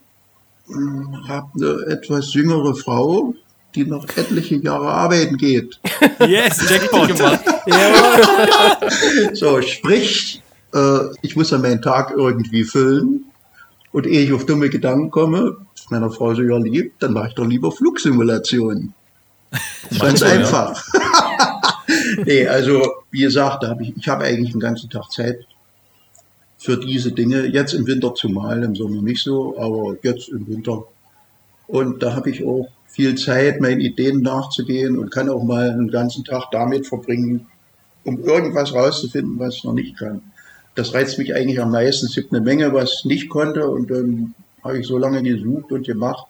[1.28, 3.34] habe eine etwas jüngere Frau,
[3.74, 5.80] die noch etliche Jahre arbeiten geht.
[6.20, 7.12] Yes, Jackpot.
[9.34, 10.42] So, sprich,
[10.74, 13.26] äh, ich muss ja meinen Tag irgendwie füllen.
[13.92, 15.56] Und ehe ich auf dumme Gedanken komme,
[15.88, 18.92] meiner Frau so ja lieb, dann mache ich doch lieber Flugsimulationen.
[20.00, 20.84] Ganz einfach.
[22.26, 25.46] nee, also wie gesagt, da hab ich, ich habe eigentlich den ganzen Tag Zeit
[26.64, 27.46] für diese Dinge.
[27.46, 30.84] Jetzt im Winter zumal, im Sommer nicht so, aber jetzt im Winter.
[31.66, 35.90] Und da habe ich auch viel Zeit, meinen Ideen nachzugehen und kann auch mal einen
[35.90, 37.46] ganzen Tag damit verbringen,
[38.04, 40.22] um irgendwas rauszufinden, was ich noch nicht kann.
[40.74, 42.06] Das reizt mich eigentlich am meisten.
[42.06, 45.70] Es gibt eine Menge, was ich nicht konnte und dann habe ich so lange gesucht
[45.70, 46.26] und gemacht,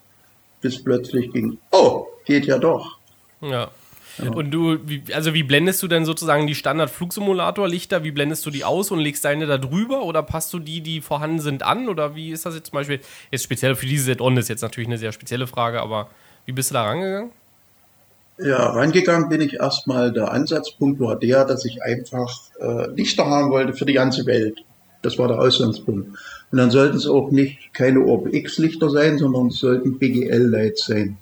[0.61, 2.99] bis plötzlich ging, oh, geht ja doch.
[3.41, 3.71] Ja.
[4.19, 8.65] Und du, wie, also wie blendest du denn sozusagen die Standard-Flugsimulator-Lichter, wie blendest du die
[8.65, 11.89] aus und legst deine da drüber oder passt du die, die vorhanden sind, an?
[11.89, 13.01] Oder wie ist das jetzt zum Beispiel,
[13.31, 16.09] jetzt speziell für diese Set-On ist jetzt natürlich eine sehr spezielle Frage, aber
[16.47, 17.31] wie bist du da rangegangen?
[18.39, 23.51] Ja, rangegangen bin ich erstmal, der Ansatzpunkt war der, dass ich einfach äh, Lichter haben
[23.51, 24.65] wollte für die ganze Welt.
[25.03, 26.09] Das war der Ausgangspunkt.
[26.51, 31.17] Und dann sollten es auch nicht keine ORB-X-Lichter sein, sondern es sollten BGL-Lights sein.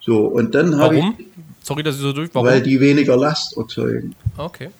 [0.00, 1.14] So, und dann habe Warum?
[1.18, 1.26] ich,
[1.62, 2.30] Sorry, dass ich so durch.
[2.32, 2.48] Warum?
[2.48, 4.14] weil die weniger Last erzeugen.
[4.36, 4.70] okay.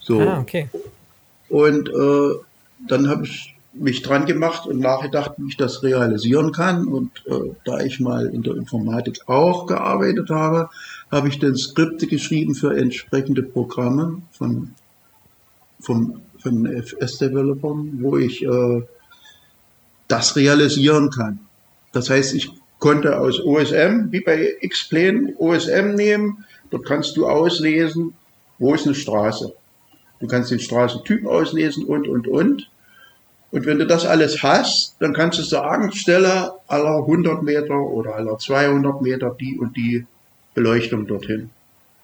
[0.00, 0.20] So.
[0.20, 0.68] Ah, okay.
[1.48, 2.34] Und äh,
[2.88, 6.88] dann habe ich mich dran gemacht und nachgedacht, wie ich das realisieren kann.
[6.88, 10.70] Und äh, da ich mal in der Informatik auch gearbeitet habe,
[11.10, 14.72] habe ich dann Skripte geschrieben für entsprechende Programme von,
[15.80, 18.82] von, von FS-Developern, wo ich äh,
[20.08, 21.40] das realisieren kann.
[21.92, 26.44] Das heißt, ich konnte aus OSM, wie bei X-Plane, OSM nehmen.
[26.70, 28.14] Dort kannst du auslesen,
[28.58, 29.52] wo ist eine Straße.
[30.20, 32.70] Du kannst den Straßentyp auslesen und, und, und.
[33.50, 38.16] Und wenn du das alles hast, dann kannst du sagen, stelle aller 100 Meter oder
[38.16, 40.06] aller 200 Meter die und die
[40.54, 41.50] Beleuchtung dorthin.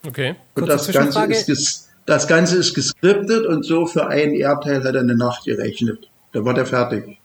[0.07, 0.37] Okay.
[0.55, 4.95] Und Kurze das Ganze, ist das Ganze ist geskriptet und so für ein Erdteil hat
[4.95, 6.09] er eine Nacht gerechnet.
[6.33, 7.19] Da war der fertig.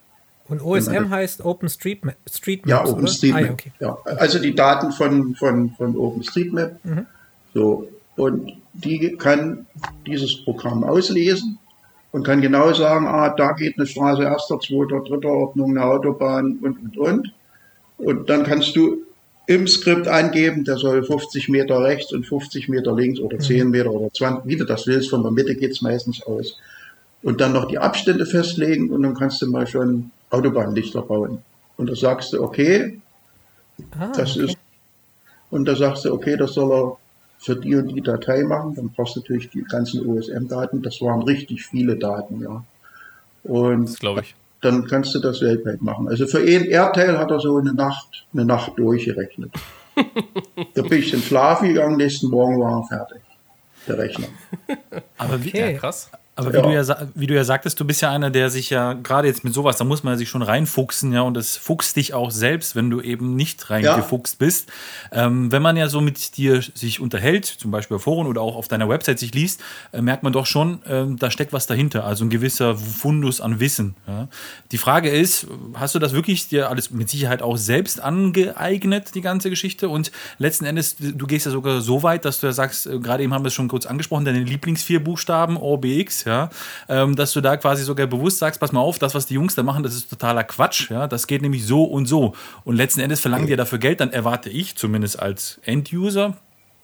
[0.50, 2.16] Und OSM heißt OpenStreetMap.
[2.30, 2.86] Street Ja?
[2.86, 3.50] OpenStreetMap.
[3.50, 3.72] Ah, okay.
[3.80, 6.84] ja, also die Daten von, von, von OpenStreetMap.
[6.84, 7.06] Mhm.
[7.54, 7.88] So.
[8.16, 9.66] Und die kann
[10.06, 11.60] dieses Programm auslesen
[12.12, 16.58] und kann genau sagen, ah, da geht eine Straße erster, zweiter, dritter Ordnung, eine Autobahn
[16.62, 17.34] und, und, und.
[17.98, 19.04] Und dann kannst du
[19.46, 23.92] im Skript angeben, der soll 50 Meter rechts und 50 Meter links oder 10 Meter
[23.92, 26.58] oder 20, wie du das willst, von der Mitte geht's meistens aus.
[27.24, 31.42] Und dann noch die Abstände festlegen und dann kannst du mal schon Autobahnlichter bauen.
[31.78, 33.00] Und da sagst du, okay,
[33.98, 34.46] Ah, das okay.
[34.48, 34.58] ist,
[35.52, 36.98] und da sagst du, okay, das soll er
[37.40, 38.76] für die und die Datei machen.
[38.76, 40.82] Dann brauchst du natürlich die ganzen OSM-Daten.
[40.82, 42.64] Das waren richtig viele Daten, ja.
[43.44, 44.36] Und Das glaube ich.
[44.60, 46.10] dann kannst du das weltweit machen.
[46.10, 49.52] Also für ein Erdteil hat er so eine Nacht, eine Nacht durchgerechnet.
[50.76, 53.22] da bin ich in Schlaf gegangen, nächsten Morgen war er fertig.
[53.88, 54.28] Der Rechner.
[55.18, 55.76] Aber wie, Okay.
[55.76, 56.12] Krass.
[56.40, 56.84] Aber wie, Ja.
[56.84, 59.44] du ja, wie du ja sagtest, du bist ja einer, der sich ja gerade jetzt
[59.44, 62.76] mit sowas, da muss man sich schon reinfuchsen, ja, und das fuchst dich auch selbst,
[62.76, 64.72] wenn du eben nicht reingefuchst bist.
[65.12, 68.56] Ähm, wenn man ja so mit dir sich unterhält, zum Beispiel auf Foren oder auch
[68.56, 72.06] auf deiner Website sich liest, äh, merkt man doch schon, ähm, da steckt was dahinter,
[72.06, 73.96] also ein gewisser Fundus an Wissen.
[74.08, 74.28] Ja.
[74.72, 79.22] Die Frage ist, hast du das wirklich dir alles mit Sicherheit auch selbst angeeignet, die
[79.22, 79.90] ganze Geschichte?
[79.90, 83.24] Und letzten Endes, du gehst ja sogar so weit, dass du ja sagst, äh, gerade
[83.24, 86.50] eben haben wir es schon kurz angesprochen, deine Lieblingsvier Buchstaben, OBX, ja,
[86.88, 89.56] ähm, dass du da quasi sogar bewusst sagst, pass mal auf, das, was die Jungs
[89.56, 92.34] da machen, das ist totaler Quatsch, ja, das geht nämlich so und so.
[92.64, 96.38] Und letzten Endes verlangen die ja dafür Geld, dann erwarte ich zumindest als End-User,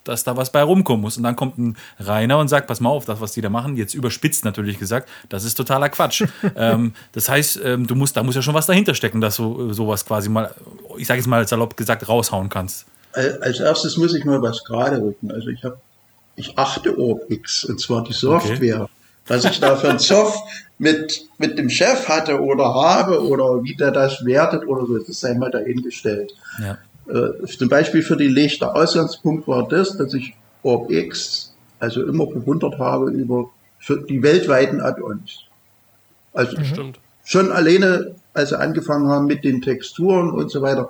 [0.03, 1.17] dass da was bei rumkommen muss.
[1.17, 3.75] Und dann kommt ein Rainer und sagt, pass mal auf, das, was die da machen,
[3.75, 6.23] jetzt überspitzt natürlich gesagt, das ist totaler Quatsch.
[6.55, 9.69] ähm, das heißt, ähm, du musst, da muss ja schon was dahinter stecken, dass du
[9.69, 10.53] äh, sowas quasi mal,
[10.97, 12.85] ich sage jetzt mal salopp gesagt, raushauen kannst.
[13.13, 15.31] Al- Als erstes muss ich mal was gerade rücken.
[15.31, 15.77] Also ich habe,
[16.35, 18.87] ich achte OrbX und zwar die Software.
[19.27, 20.39] Was ich da für ein Soft
[20.77, 25.19] mit, mit dem Chef hatte oder habe oder wie der das wertet oder so, das
[25.19, 26.35] sei mal dahingestellt.
[26.59, 26.77] Ja.
[27.07, 28.75] Äh, zum Beispiel für die Lichter.
[28.75, 35.41] Ausgangspunkt war das, dass ich OrbX also immer bewundert habe über für die weltweiten Add-ons.
[36.33, 36.99] Also Stimmt.
[37.23, 40.89] schon alleine, als sie angefangen haben mit den Texturen und so weiter.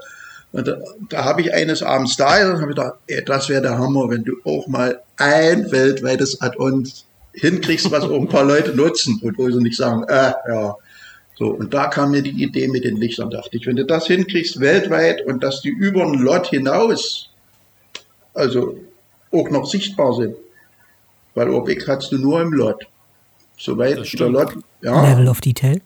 [0.52, 0.78] Und da,
[1.10, 4.24] da habe ich eines Abends da und habe gedacht, ey, das wäre der Hammer, wenn
[4.24, 6.90] du auch mal ein weltweites Add-on
[7.36, 10.76] hinkriegst, was auch ein paar Leute nutzen und wo sie nicht sagen, äh, ja.
[11.38, 14.08] So, und da kam mir die Idee mit den Lichtern, dachte ich, wenn du das
[14.08, 17.30] hinkriegst weltweit und dass die über einen Lot hinaus,
[18.34, 18.78] also
[19.32, 20.36] auch noch sichtbar sind,
[21.34, 22.88] weil OBX hast du nur im Lot.
[23.58, 24.34] Soweit Das der stimmt.
[24.34, 25.10] Lot, ja.
[25.10, 25.82] Level of Detail.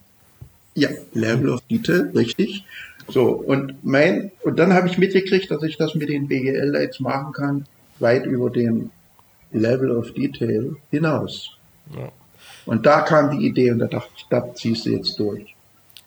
[0.76, 2.64] Ja, Level of Detail, richtig.
[3.08, 7.34] So, und mein, und dann habe ich mitgekriegt, dass ich das mit den BGL-Lights machen
[7.34, 7.66] kann,
[7.98, 8.92] weit über den
[9.52, 11.58] Level of Detail hinaus.
[11.96, 12.12] Ja.
[12.66, 15.56] Und da kam die Idee und da dachte ich, das ziehst du jetzt durch.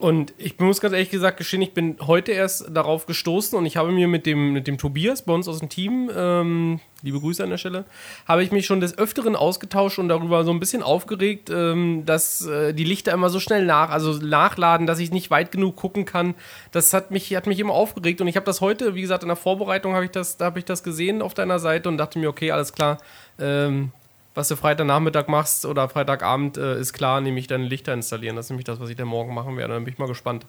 [0.02, 3.76] Und ich muss ganz ehrlich gesagt gestehen, ich bin heute erst darauf gestoßen und ich
[3.76, 7.40] habe mir mit dem, mit dem Tobias bei uns aus dem Team, ähm, liebe Grüße
[7.40, 7.84] an der Stelle,
[8.26, 12.44] habe ich mich schon des Öfteren ausgetauscht und darüber so ein bisschen aufgeregt, ähm, dass
[12.44, 16.04] äh, die Lichter immer so schnell nach, also nachladen, dass ich nicht weit genug gucken
[16.04, 16.34] kann.
[16.72, 19.28] Das hat mich, hat mich immer aufgeregt und ich habe das heute, wie gesagt, in
[19.28, 22.18] der Vorbereitung habe ich das, da habe ich das gesehen auf deiner Seite und dachte
[22.18, 22.98] mir, okay, alles klar,
[23.38, 23.92] ähm,
[24.34, 28.36] was du Freitagnachmittag machst oder Freitagabend, äh, ist klar, nämlich deine Lichter installieren.
[28.36, 29.74] Das ist nämlich das, was ich dann morgen machen werde.
[29.74, 30.46] Dann bin ich mal gespannt.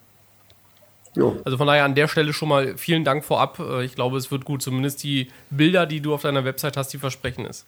[1.16, 1.40] Jo.
[1.46, 3.60] Also von daher an der Stelle schon mal vielen Dank vorab.
[3.60, 4.62] Äh, Ich glaube, es wird gut.
[4.64, 7.66] Zumindest die Bilder, die du auf deiner Website hast, die versprechen es.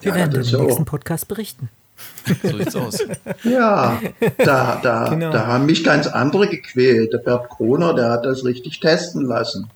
[0.00, 1.68] Wir Ja, werden das im nächsten auch- Podcast berichten.
[2.42, 2.98] So sieht's aus.
[3.44, 4.00] Ja,
[4.38, 5.30] da, da, Genau.
[5.30, 7.12] da haben mich ganz andere gequält.
[7.12, 9.68] Der Bert Kroner, der hat das richtig testen lassen.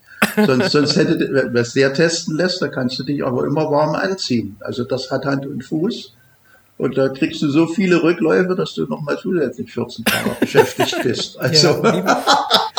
[0.46, 3.94] Sonst, sonst hätte, wer es der testen lässt, da kannst du dich aber immer warm
[3.94, 4.56] anziehen.
[4.60, 6.12] Also das hat Hand und Fuß.
[6.76, 11.38] Und da kriegst du so viele Rückläufe, dass du nochmal zusätzlich 14 Tage beschäftigt bist.
[11.38, 11.92] Also, Ja,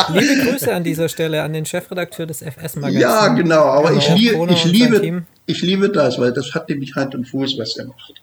[0.10, 3.02] liebe, liebe Grüße an dieser Stelle an den Chefredakteur des FS-Magazins.
[3.02, 6.96] Ja, genau, aber ich, liebe, Kroner ich, liebe, ich liebe das, weil das hat nämlich
[6.96, 8.22] Hand und Fuß, was er macht.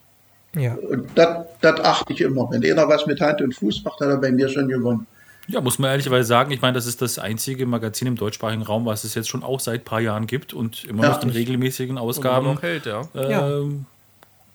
[0.54, 0.74] Ja.
[0.74, 2.48] Und das das achte ich immer.
[2.50, 5.06] Wenn einer was mit Hand und Fuß macht, hat er bei mir schon gewonnen.
[5.48, 8.86] Ja, muss man ehrlicherweise sagen, ich meine, das ist das einzige Magazin im deutschsprachigen Raum,
[8.86, 11.10] was es jetzt schon auch seit ein paar Jahren gibt und immer Ja.
[11.10, 13.02] noch in regelmäßigen Und Ausgaben noch hält, ja.
[13.14, 13.48] Ja.
[13.58, 13.86] ähm,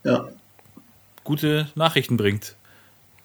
[0.03, 0.25] Ja.
[1.23, 2.55] gute Nachrichten bringt.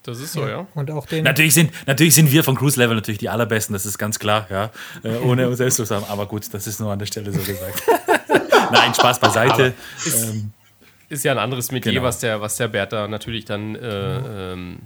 [0.03, 0.67] Das ist so, ja.
[0.75, 1.23] Und auch den.
[1.23, 4.49] Natürlich sind, natürlich sind wir von Cruise Level natürlich die allerbesten, das ist ganz klar,
[4.51, 4.71] ja.
[5.05, 6.05] Äh, ohne uns selbst zu sagen.
[6.09, 7.83] Aber gut, das ist nur an der Stelle so gesagt.
[8.73, 9.73] Nein, Spaß beiseite.
[10.05, 10.53] Ist, Ähm,
[11.09, 12.05] ist ja ein anderes Metier, Genau.
[12.05, 14.79] was, der, was der Bert da natürlich dann äh, ähm,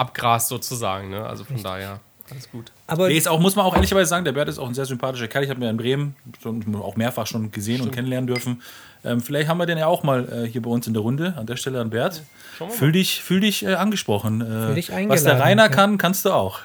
[0.00, 1.10] abgrast sozusagen.
[1.10, 1.24] Ne?
[1.24, 2.70] Also von daher alles gut.
[2.86, 4.86] Aber Nee, ist auch, muss man auch ehrlicherweise sagen, der Bert ist auch ein sehr
[4.86, 5.44] sympathischer Kerl.
[5.44, 8.62] Ich habe ihn ja in Bremen schon, auch mehrfach schon gesehen und kennenlernen dürfen.
[9.04, 11.34] Ähm, vielleicht haben wir den ja auch mal äh, hier bei uns in der Runde.
[11.36, 12.22] An der Stelle an Bert.
[12.70, 14.40] Fühl dich, fühl dich äh, angesprochen.
[14.42, 15.68] Äh, Fühl dich was der Rainer ja.
[15.70, 16.60] kann, kannst du auch.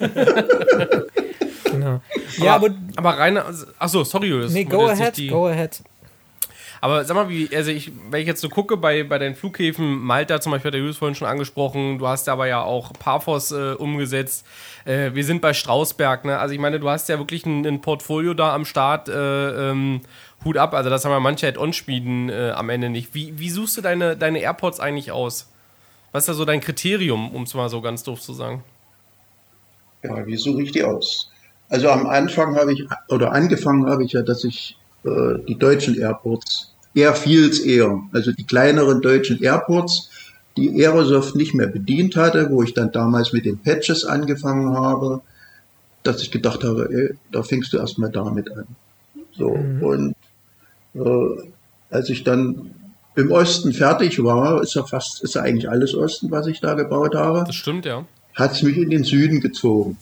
[1.64, 2.00] genau.
[2.38, 3.44] Ja, aber, aber Rainer,
[3.78, 4.52] achso, sorry, Julius.
[4.52, 5.82] nee, go ahead, die- go ahead.
[6.82, 10.00] Aber sag mal, wie, also ich, wenn ich jetzt so gucke bei, bei deinen Flughäfen,
[10.00, 13.52] Malta zum Beispiel, hat der Julius vorhin schon angesprochen, du hast aber ja auch Paphos
[13.52, 14.44] äh, umgesetzt.
[14.84, 16.40] Äh, wir sind bei Strausberg, ne?
[16.40, 19.08] Also ich meine, du hast ja wirklich ein, ein Portfolio da am Start.
[19.08, 20.00] Äh, ähm,
[20.44, 23.14] Hut ab, also das haben ja manche Head-On-Schmieden äh, am Ende nicht.
[23.14, 25.48] Wie, wie suchst du deine, deine AirPods eigentlich aus?
[26.10, 28.64] Was ist da so dein Kriterium, um es mal so ganz doof zu sagen?
[30.02, 31.30] Ja, wie suche ich die aus?
[31.68, 35.96] Also am Anfang habe ich, oder angefangen habe ich ja, dass ich äh, die deutschen
[35.96, 40.10] Airports, Airfields eher, also die kleineren deutschen Airports,
[40.56, 45.22] die Aerosoft nicht mehr bedient hatte, wo ich dann damals mit den Patches angefangen habe,
[46.02, 48.66] dass ich gedacht habe, ey, da fängst du erstmal damit an.
[49.32, 50.14] So, und
[50.94, 51.48] äh,
[51.90, 52.74] als ich dann
[53.14, 56.74] im Osten fertig war, ist ja fast, ist ja eigentlich alles Osten, was ich da
[56.74, 58.04] gebaut habe Das stimmt, ja.
[58.34, 59.96] hat es mich in den Süden gezogen.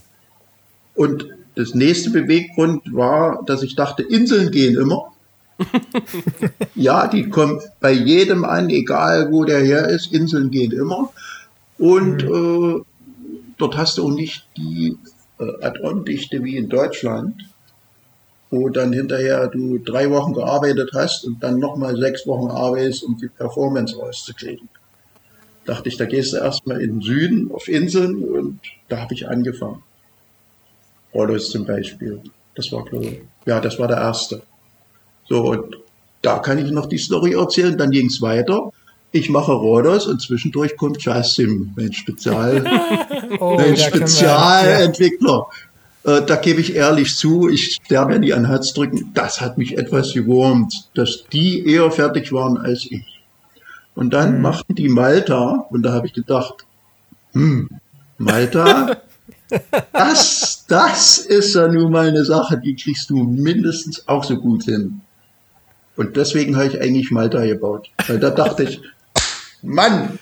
[0.94, 5.12] Und das nächste Beweggrund war, dass ich dachte, Inseln gehen immer.
[6.74, 11.12] ja, die kommen bei jedem an, egal wo der her ist, Inseln gehen immer.
[11.78, 12.82] Und äh,
[13.58, 14.96] dort hast du auch nicht die
[15.38, 17.34] äh, Add-on-Dichte wie in Deutschland,
[18.50, 23.16] wo dann hinterher du drei Wochen gearbeitet hast und dann nochmal sechs Wochen arbeitest, um
[23.16, 24.68] die Performance rauszukriegen
[25.70, 29.28] dachte ich, da gehst du erstmal in den Süden auf Inseln und da habe ich
[29.28, 29.82] angefangen.
[31.14, 32.20] Rhodos zum Beispiel.
[32.54, 34.42] Das war, glaube ich, ja, das war der erste.
[35.30, 35.76] So, und
[36.22, 37.78] da kann ich noch die Story erzählen.
[37.78, 38.70] Dann ging es weiter.
[39.12, 42.64] Ich mache Rhodos und zwischendurch kommt Jasim, mein Spezial,
[43.40, 45.46] Oh, mein Spezialentwickler.
[46.04, 49.10] Äh, da gebe ich ehrlich zu, ich sterbe ja nie an Herz drücken.
[49.14, 53.04] Das hat mich etwas gewurmt, dass die eher fertig waren als ich.
[53.94, 54.42] Und dann Mhm.
[54.42, 56.64] machten die Malta, und da habe ich gedacht,
[57.32, 57.68] hm,
[58.18, 58.96] Malta,
[59.92, 64.64] das, das ist ja nun mal eine Sache, die kriegst du mindestens auch so gut
[64.64, 65.00] hin.
[66.00, 67.90] Und deswegen habe ich eigentlich Malta gebaut.
[68.08, 68.80] Weil da dachte ich,
[69.60, 70.18] Mann,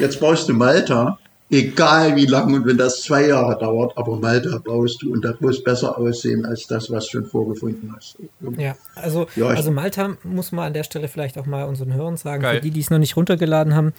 [0.00, 4.58] jetzt baust du Malta, egal wie lang und wenn das zwei Jahre dauert, aber Malta
[4.58, 8.16] baust du und das muss besser aussehen als das, was du schon vorgefunden hast.
[8.58, 12.16] Ja, also, Ja, also Malta muss man an der Stelle vielleicht auch mal unseren Hörern
[12.16, 12.56] sagen, Geil.
[12.56, 13.92] für die, die es noch nicht runtergeladen haben,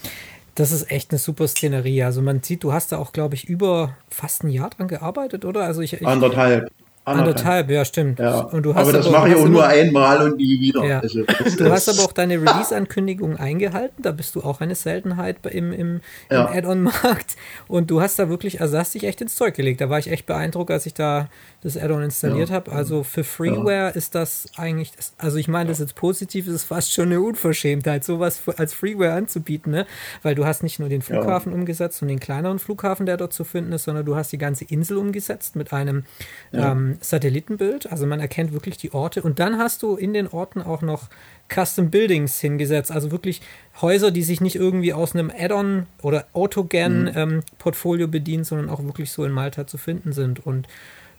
[0.55, 2.03] das ist echt eine super Szenerie.
[2.03, 5.45] Also man sieht, du hast da auch, glaube ich, über fast ein Jahr dran gearbeitet,
[5.45, 5.63] oder?
[5.63, 6.69] Also ich, ich Anderthalb.
[7.05, 8.19] Anderthalb, ja, stimmt.
[8.19, 8.41] Ja.
[8.41, 10.83] Und du hast aber das aber- mache ich auch nur einmal und nie wieder.
[10.85, 10.99] Ja.
[10.99, 11.23] Also,
[11.57, 14.01] Du hast aber auch deine Release-Ankündigung eingehalten.
[14.03, 16.45] Da bist du auch eine Seltenheit im, im, Ja.
[16.45, 17.35] im Add-on-Markt.
[17.67, 19.81] Und du hast da wirklich, also hast dich echt ins Zeug gelegt.
[19.81, 21.27] Da war ich echt beeindruckt, als ich da
[21.63, 22.55] das Add-on installiert Ja.
[22.55, 22.71] habe.
[22.71, 27.05] Also für Freeware ist das eigentlich, also ich meine das jetzt positiv, ist fast schon
[27.05, 29.85] eine Unverschämtheit, sowas als Freeware anzubieten, ne?
[30.23, 33.43] Weil du hast nicht nur den Flughafen umgesetzt und den kleineren Flughafen, der dort zu
[33.43, 36.03] finden ist, sondern du hast die ganze Insel umgesetzt mit einem
[36.51, 37.91] ähm, Satellitenbild.
[37.91, 39.21] Also man erkennt wirklich die Orte.
[39.21, 41.09] Und dann hast du in den Orten auch noch
[41.53, 42.91] Custom Buildings hingesetzt.
[42.91, 43.41] Also wirklich
[43.81, 49.25] Häuser, die sich nicht irgendwie aus einem Add-on oder Autogen-Portfolio bedienen, sondern auch wirklich so
[49.25, 50.45] in Malta zu finden sind.
[50.45, 50.67] Und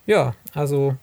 [0.06, 0.96] ja, also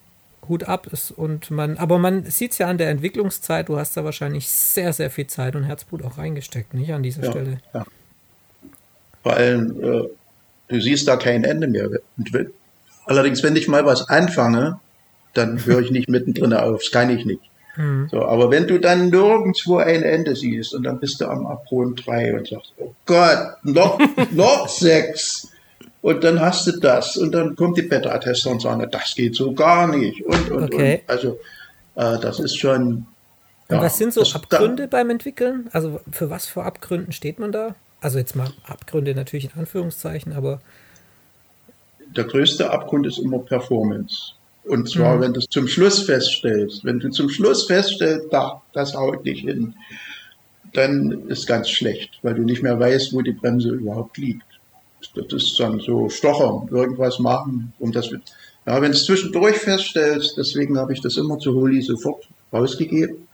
[0.48, 3.96] Hut ab ist und man, aber man sieht es ja an der Entwicklungszeit, du hast
[3.98, 7.58] da wahrscheinlich sehr, sehr viel Zeit und Herzblut auch reingesteckt, nicht an dieser Ja, Stelle.
[7.74, 7.86] ja.
[9.24, 10.08] Vor allem, äh,
[10.70, 11.90] du siehst da kein Ende mehr.
[13.06, 14.80] Allerdings, wenn ich mal was anfange,
[15.34, 16.80] dann höre ich nicht mittendrin auf.
[16.82, 17.42] Das kann ich nicht.
[18.12, 22.06] So, aber wenn du dann nirgendwo ein Ende siehst und dann bist du am Abgrund
[22.06, 23.98] 3 und sagst, oh Gott, noch,
[24.32, 25.50] noch sechs.
[26.02, 29.54] Und dann hast du das und dann kommt die Beta-Tester und sagen, das geht so
[29.54, 30.26] gar nicht.
[30.26, 31.02] Und, und, Okay.
[31.06, 31.10] und.
[31.10, 31.40] Also,
[31.96, 33.06] äh, das ist schon.
[33.68, 35.70] Und ja, was sind so Abgründe beim Entwickeln?
[35.74, 37.76] Also für was für Abgründen steht man da?
[38.02, 40.62] Also jetzt mal Abgründe natürlich in Anführungszeichen, aber
[42.16, 44.34] der größte Abgrund ist immer Performance.
[44.64, 45.22] Und zwar, Mhm.
[45.22, 46.84] wenn du es zum Schluss feststellst.
[46.86, 49.76] Wenn du zum Schluss feststellst, da, das haut nicht hin,
[50.74, 54.44] dann ist ganz schlecht, weil du nicht mehr weißt, wo die Bremse überhaupt liegt.
[55.16, 58.10] Das ist dann so stochern, irgendwas machen, um das.
[58.66, 63.28] Ja, wenn du es zwischendurch feststellst, deswegen habe ich das immer zu Holi sofort rausgegeben,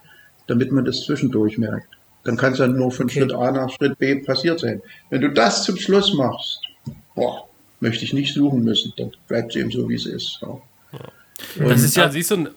[0.47, 1.87] damit man das zwischendurch merkt.
[2.23, 3.19] Dann kann es dann nur von Okay.
[3.19, 4.81] Schritt A nach Schritt B passiert sein.
[5.09, 6.61] Wenn du das zum Schluss machst,
[7.15, 7.47] boah,
[7.79, 10.39] möchte ich nicht suchen müssen, dann bleibt es eben so, wie es ist.
[10.41, 10.59] Ja.
[11.67, 12.49] Das ist ja, siehst du,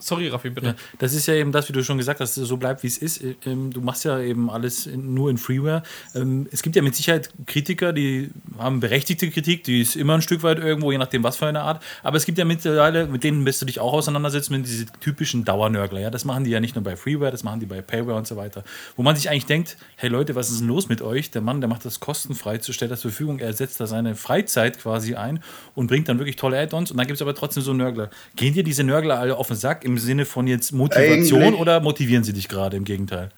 [0.00, 0.66] Sorry, Raffi, bitte.
[0.68, 2.98] Ja, das ist ja eben das, wie du schon gesagt hast, so bleibt, wie es
[2.98, 3.22] ist.
[3.46, 5.82] Ähm, Du machst ja eben alles nur in Freeware.
[6.14, 10.22] Ähm, Es gibt ja mit Sicherheit Kritiker, die haben berechtigte Kritik, die ist immer ein
[10.22, 11.82] Stück weit irgendwo, je nachdem, was für eine Art.
[12.02, 15.44] Aber es gibt ja mittlerweile, mit denen wirst du dich auch auseinandersetzen, mit diese typischen
[15.44, 16.00] Dauernörgler.
[16.00, 16.10] Ja?
[16.10, 18.36] Das machen die ja nicht nur bei Freeware, das machen die bei Payware und so
[18.36, 18.64] weiter.
[18.96, 21.30] Wo man sich eigentlich denkt, hey Leute, was ist denn los mit euch?
[21.30, 24.78] Der Mann, der macht das kostenfrei, stellt das zur Verfügung, er setzt da seine Freizeit
[24.78, 25.40] quasi ein
[25.74, 26.90] und bringt dann wirklich tolle Add-ons.
[26.90, 28.10] Und dann gibt es aber trotzdem so Nörgler.
[28.36, 31.80] Gehen dir diese Nörgler alle auf den Sack im Sinne von jetzt Motivation Eigentlich- oder
[31.80, 33.30] motivieren sie dich gerade im Gegenteil?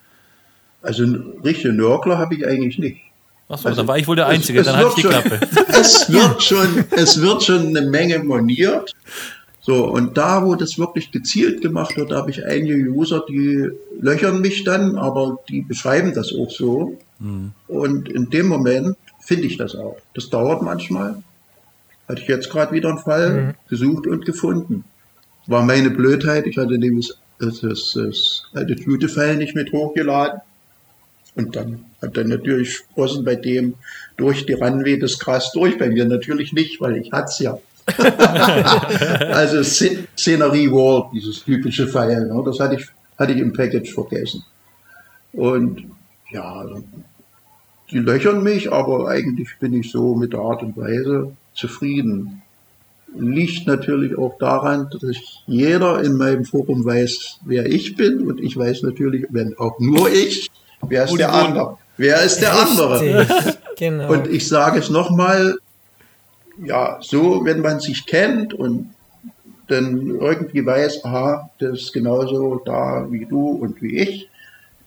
[0.82, 3.00] Also einen richtigen Nörgler habe ich eigentlich nicht.
[3.48, 5.24] Achso, Also, dann war ich wohl der es- Einzige, es dann hatte ich die wird
[5.24, 5.40] Klappe.
[5.68, 8.94] Es wird schon, es wird schon eine Menge moniert.
[9.60, 13.68] So, und da, wo das wirklich gezielt gemacht wird, da habe ich einige User, die
[14.00, 16.98] löchern mich dann, aber die beschreiben das auch so.
[17.68, 19.96] Und in dem Moment finde ich das auch.
[20.14, 21.22] Das dauert manchmal.
[22.08, 24.82] Hatte ich jetzt gerade wieder einen Fall gesucht und gefunden.
[25.46, 26.46] War meine Blödheit.
[26.46, 30.40] Ich hatte nämlich das, das, das alte Tute-File nicht mit hochgeladen.
[31.34, 33.74] Und dann hat dann natürlich Sprossen bei dem
[34.16, 37.58] durch die Runway das krass durch, bei mir natürlich nicht, weil ich hat's ja.
[39.32, 42.86] also Szen- Szenerie Wall, dieses typische File, ne, das hatte ich,
[43.18, 44.44] hatte ich im Package vergessen.
[45.32, 45.84] Und
[46.30, 46.64] ja,
[47.90, 52.41] die löchern mich, aber eigentlich bin ich so mit der Art und Weise zufrieden.
[53.14, 58.56] Liegt natürlich auch daran, dass jeder in meinem Forum weiß, wer ich bin und ich
[58.56, 60.50] weiß natürlich, wenn auch nur ich,
[60.88, 61.78] wer ist der andere?
[61.96, 63.26] Wer ist der andere?
[63.78, 64.12] Genau.
[64.12, 65.56] Und ich sage es nochmal,
[66.64, 68.94] ja, so, wenn man sich kennt und
[69.66, 74.28] dann irgendwie weiß, aha, das ist genauso da wie du und wie ich,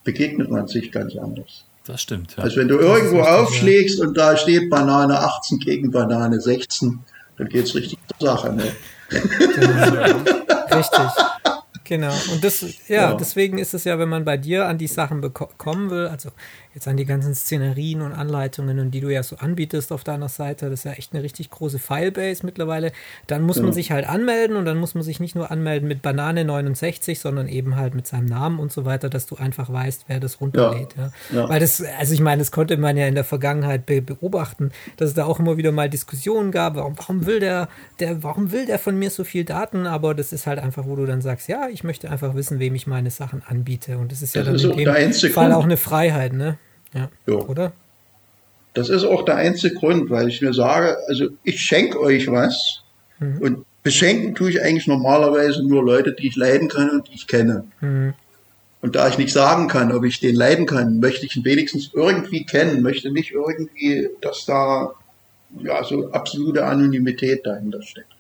[0.04, 1.66] begegnet man sich ganz anders.
[1.86, 2.36] Das stimmt.
[2.38, 2.44] Ja.
[2.44, 7.00] Also wenn du irgendwo aufschlägst und da steht Banane 18 gegen Banane 16,
[7.38, 8.54] dann geht's richtig zur Sache.
[8.54, 8.64] Ne?
[10.76, 11.00] Richtig.
[11.84, 12.14] Genau.
[12.32, 13.14] Und das, ja, Ja.
[13.14, 16.30] deswegen ist es ja, wenn man bei dir an die Sachen kommen will, also
[16.76, 20.28] jetzt an die ganzen Szenerien und Anleitungen und die du ja so anbietest auf deiner
[20.28, 22.92] Seite, das ist ja echt eine richtig große Filebase mittlerweile,
[23.28, 26.02] dann muss man sich halt anmelden und dann muss man sich nicht nur anmelden mit
[26.02, 30.06] Banane 69, sondern eben halt mit seinem Namen und so weiter, dass du einfach weißt,
[30.08, 30.96] wer das runterlädt.
[30.98, 31.12] Ja.
[31.32, 31.48] Ja.
[31.48, 35.10] Weil das, also ich meine, das konnte man ja in der Vergangenheit be beobachten, dass
[35.10, 37.70] es da auch immer wieder mal Diskussionen gab, warum, warum will der,
[38.02, 39.88] der, warum will der von mir so viel Daten?
[39.88, 42.76] Aber das ist halt einfach, wo du dann sagst, ja, ich möchte einfach wissen, wem
[42.76, 43.98] ich meine Sachen anbiete.
[43.98, 46.58] Und das ist ja Das dann ist in dem Fall auch eine Freiheit, ne?
[46.96, 47.10] Ja.
[47.28, 47.34] Ja.
[47.36, 47.74] Oder?
[48.74, 52.82] Das ist auch der einzige Grund, weil ich mir sage, also ich schenke euch was
[53.20, 57.28] und beschenken tue ich eigentlich normalerweise nur Leute, die ich leiden kann und die ich
[57.28, 57.64] kenne.
[58.82, 61.92] Und da ich nicht sagen kann, ob ich den leiden kann, möchte ich ihn wenigstens
[61.94, 64.92] irgendwie kennen, möchte nicht irgendwie, dass da
[65.64, 68.12] ja so absolute Anonymität dahinter steckt.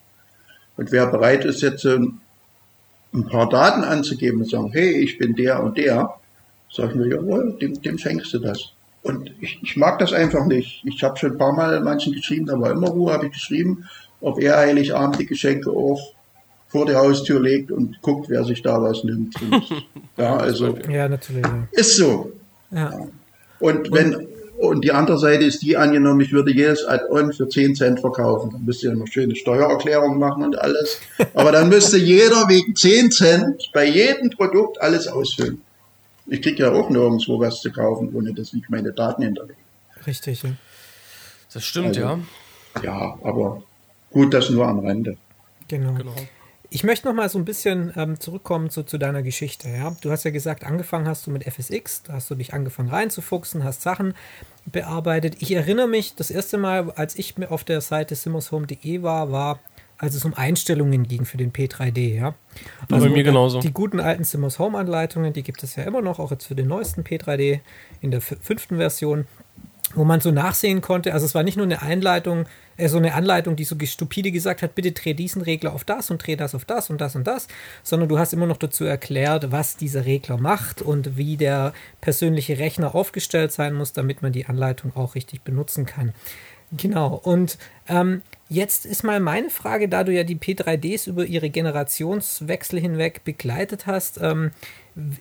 [0.78, 2.22] Und wer bereit ist, jetzt ähm,
[3.14, 6.16] ein paar Daten anzugeben und sagen, hey, ich bin der und der,
[6.76, 8.72] sag ich mir, jawohl, dem, dem schenkst du das.
[9.04, 10.84] Und ich, ich mag das einfach nicht.
[10.84, 13.86] Ich habe schon ein paar Mal manchen geschrieben, da war immer Ruhe, habe ich geschrieben,
[14.20, 16.14] ob er Heiligabend die Geschenke auch
[16.68, 19.40] vor der Haustür legt und guckt, wer sich da was nimmt.
[19.42, 19.64] Und,
[20.18, 21.46] ja, also Ja, natürlich.
[21.72, 22.32] Ist so.
[22.72, 22.92] ja.
[23.60, 27.76] Und wenn und die andere Seite ist die angenommen, ich würde jedes Add-on für 10
[27.76, 28.52] Cent verkaufen.
[28.52, 31.00] Dann müsst ihr noch schöne Steuererklärung machen und alles.
[31.34, 35.62] Aber dann müsste jeder wegen 10 Cent bei jedem Produkt alles ausfüllen.
[36.28, 39.60] Ich kriege ja auch nirgendwo was zu kaufen, ohne dass ich meine Daten hinterlege.
[40.08, 40.44] Richtig.
[40.44, 40.52] Ja.
[41.54, 42.20] Das stimmt, Also- ja.
[42.84, 43.64] Ja, aber
[44.12, 45.18] gut, das nur am Rande.
[45.68, 45.94] Genau.
[45.94, 46.14] Genau.
[46.72, 49.70] Ich möchte noch mal so ein bisschen ähm, zurückkommen zu, zu deiner Geschichte.
[49.70, 49.96] Ja?
[50.02, 53.64] Du hast ja gesagt, angefangen hast du mit FSX, da hast du dich angefangen reinzufuchsen,
[53.64, 54.14] hast Sachen
[54.66, 55.38] bearbeitet.
[55.40, 59.60] Ich erinnere mich, das erste Mal, als ich mir auf der Seite simmershome.de war, war,
[59.98, 62.16] als es um Einstellungen ging für den P3D.
[62.16, 62.36] Ja?
[62.90, 63.60] bei mir die- genauso.
[63.60, 66.56] Die guten alten Simmers Home Anleitungen, die gibt es ja immer noch, auch jetzt für
[66.56, 67.60] den neuesten P3D
[68.02, 69.26] in der fünften Version
[69.94, 71.14] wo man so nachsehen konnte.
[71.14, 74.62] Also es war nicht nur eine Einleitung, äh, so eine Anleitung, die so stupide gesagt
[74.62, 77.26] hat, bitte dreh diesen Regler auf das und dreh das auf das und das und
[77.28, 77.48] das,
[77.84, 82.58] sondern du hast immer noch dazu erklärt, was dieser Regler macht und wie der persönliche
[82.58, 86.14] Rechner aufgestellt sein muss, damit man die Anleitung auch richtig benutzen kann.
[86.76, 87.14] Genau.
[87.24, 92.80] Und ähm, jetzt ist mal meine Frage, da du ja die P3Ds über ihre Generationswechsel
[92.80, 94.52] hinweg begleitet hast, ähm,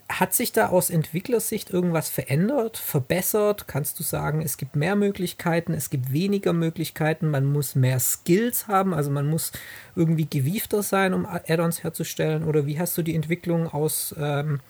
[0.08, 3.66] hat sich da aus Entwicklersicht irgendwas verändert, verbessert?
[3.66, 8.68] Kannst du sagen, es gibt mehr Möglichkeiten, es gibt weniger Möglichkeiten, man muss mehr Skills
[8.68, 9.50] haben, also man muss
[9.96, 12.44] irgendwie gewiefter sein, um Add-ons herzustellen?
[12.44, 14.60] Oder wie hast du die Entwicklung aus ähm,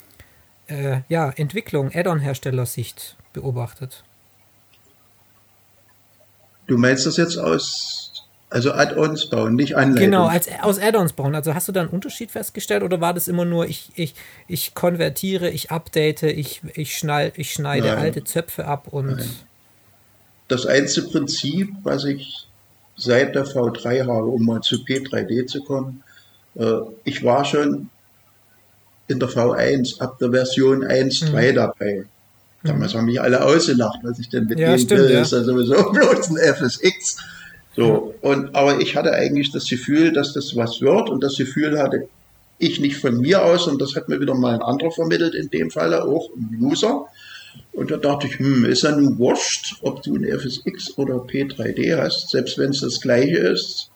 [0.69, 4.05] äh, ja, Entwicklung, Add-on-Herstellersicht beobachtet?
[6.67, 8.14] Du meinst das jetzt aus
[8.51, 10.11] Also Add-ons bauen, nicht Anleitungen.
[10.13, 11.35] Genau, als, aus Add-ons bauen.
[11.35, 14.15] Also hast du da einen Unterschied festgestellt oder war das immer nur, ich, ich,
[14.47, 17.99] ich konvertiere, ich update, ich, ich, schnall, ich schneide Nein.
[17.99, 19.19] alte Zöpfe ab und.
[20.47, 22.47] Das einzige Prinzip, was ich
[22.97, 26.03] seit der V3 habe, um mal zu P3D zu kommen,
[26.55, 27.89] äh, ich war schon
[29.09, 32.05] in der V1 ab der Version 1.3 dabei.
[32.63, 35.11] Damals haben mich alle ausgelacht, was ich denn mit Ja, denen stimmt, will.
[35.11, 35.19] ja.
[35.21, 37.17] Das ist ja sowieso bloß ein FSX.
[37.77, 41.79] So, und, aber ich hatte eigentlich das Gefühl, dass das was wird und das Gefühl
[41.79, 42.09] hatte
[42.59, 45.51] ich nicht von mir aus und das hat mir wieder mal ein anderer vermittelt, in
[45.51, 47.07] dem Falle auch ein User.
[47.73, 51.97] Und da dachte ich, hm, ist ja nun wurscht, ob du ein FSX oder P3D
[51.97, 53.91] hast, selbst wenn es das gleiche ist.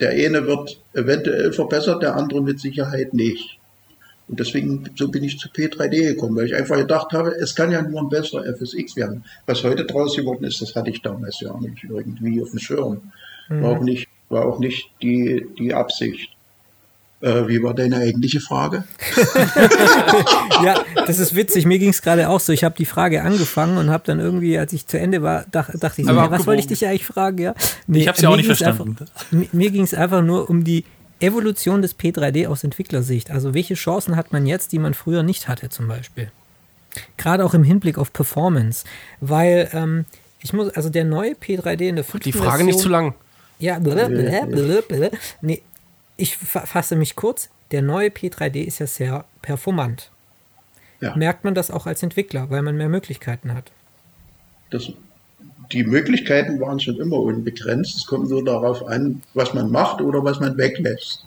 [0.00, 3.58] Der eine wird eventuell verbessert, der andere mit Sicherheit nicht.
[4.26, 7.70] Und deswegen, so bin ich zu P3D gekommen, weil ich einfach gedacht habe, es kann
[7.70, 9.24] ja nur ein besserer FSX werden.
[9.46, 13.12] Was heute draus geworden ist, das hatte ich damals ja nicht irgendwie auf dem Schirm.
[13.48, 16.30] War auch nicht, war auch nicht die, die Absicht.
[17.20, 18.84] Äh, wie war deine eigentliche Frage?
[20.62, 21.66] Ja, das ist witzig.
[21.66, 22.52] Mir ging es gerade auch so.
[22.52, 25.68] Ich habe die Frage angefangen und habe dann irgendwie, als ich zu Ende war, dach,
[25.74, 27.38] dachte ich, so, Aber ja, was wollte ich dich eigentlich fragen?
[27.38, 27.54] Ja?
[27.86, 28.96] Nee, Ich hab's ja auch mir nicht verstanden.
[29.00, 30.84] Einfach, mir mir ging es einfach nur um die
[31.24, 33.30] Evolution des P3D aus Entwicklersicht.
[33.30, 36.30] Also welche Chancen hat man jetzt, die man früher nicht hatte zum Beispiel?
[37.16, 38.84] Gerade auch im Hinblick auf Performance.
[39.20, 40.04] Weil ähm,
[40.40, 43.14] ich muss, also der neue P3D in der fünften Die Frage nicht zu lang.
[43.58, 45.10] ja, blablabla, blablabla.
[45.40, 45.62] nee,
[46.16, 47.48] ich fa- fasse mich kurz.
[47.70, 50.10] Der neue P3D ist ja sehr performant.
[51.00, 51.16] Ja.
[51.16, 53.72] Merkt man das auch als Entwickler, weil man mehr Möglichkeiten hat?
[54.70, 54.90] Das,
[55.72, 57.96] die Möglichkeiten waren schon immer unbegrenzt.
[57.96, 61.24] Es kommt nur darauf an, was man macht oder was man weglässt.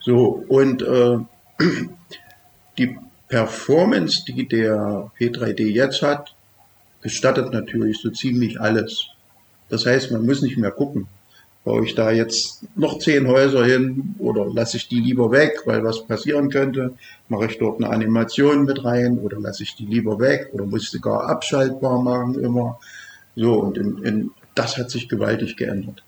[0.00, 1.18] So, und äh,
[2.78, 2.96] die
[3.28, 6.34] Performance, die der P3D jetzt hat,
[7.02, 9.06] gestattet natürlich so ziemlich alles.
[9.68, 11.08] Das heißt, man muss nicht mehr gucken.
[11.64, 15.82] Baue ich da jetzt noch zehn Häuser hin oder lasse ich die lieber weg, weil
[15.82, 16.94] was passieren könnte?
[17.28, 20.94] Mache ich dort eine Animation mit rein oder lasse ich die lieber weg oder muss
[20.94, 22.78] ich gar abschaltbar machen immer?
[23.36, 26.02] So, und in, in, das hat sich gewaltig geändert.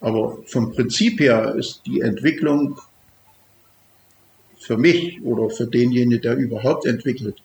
[0.00, 2.78] Aber vom Prinzip her ist die Entwicklung
[4.58, 7.36] für mich oder für denjenigen, der überhaupt entwickelt,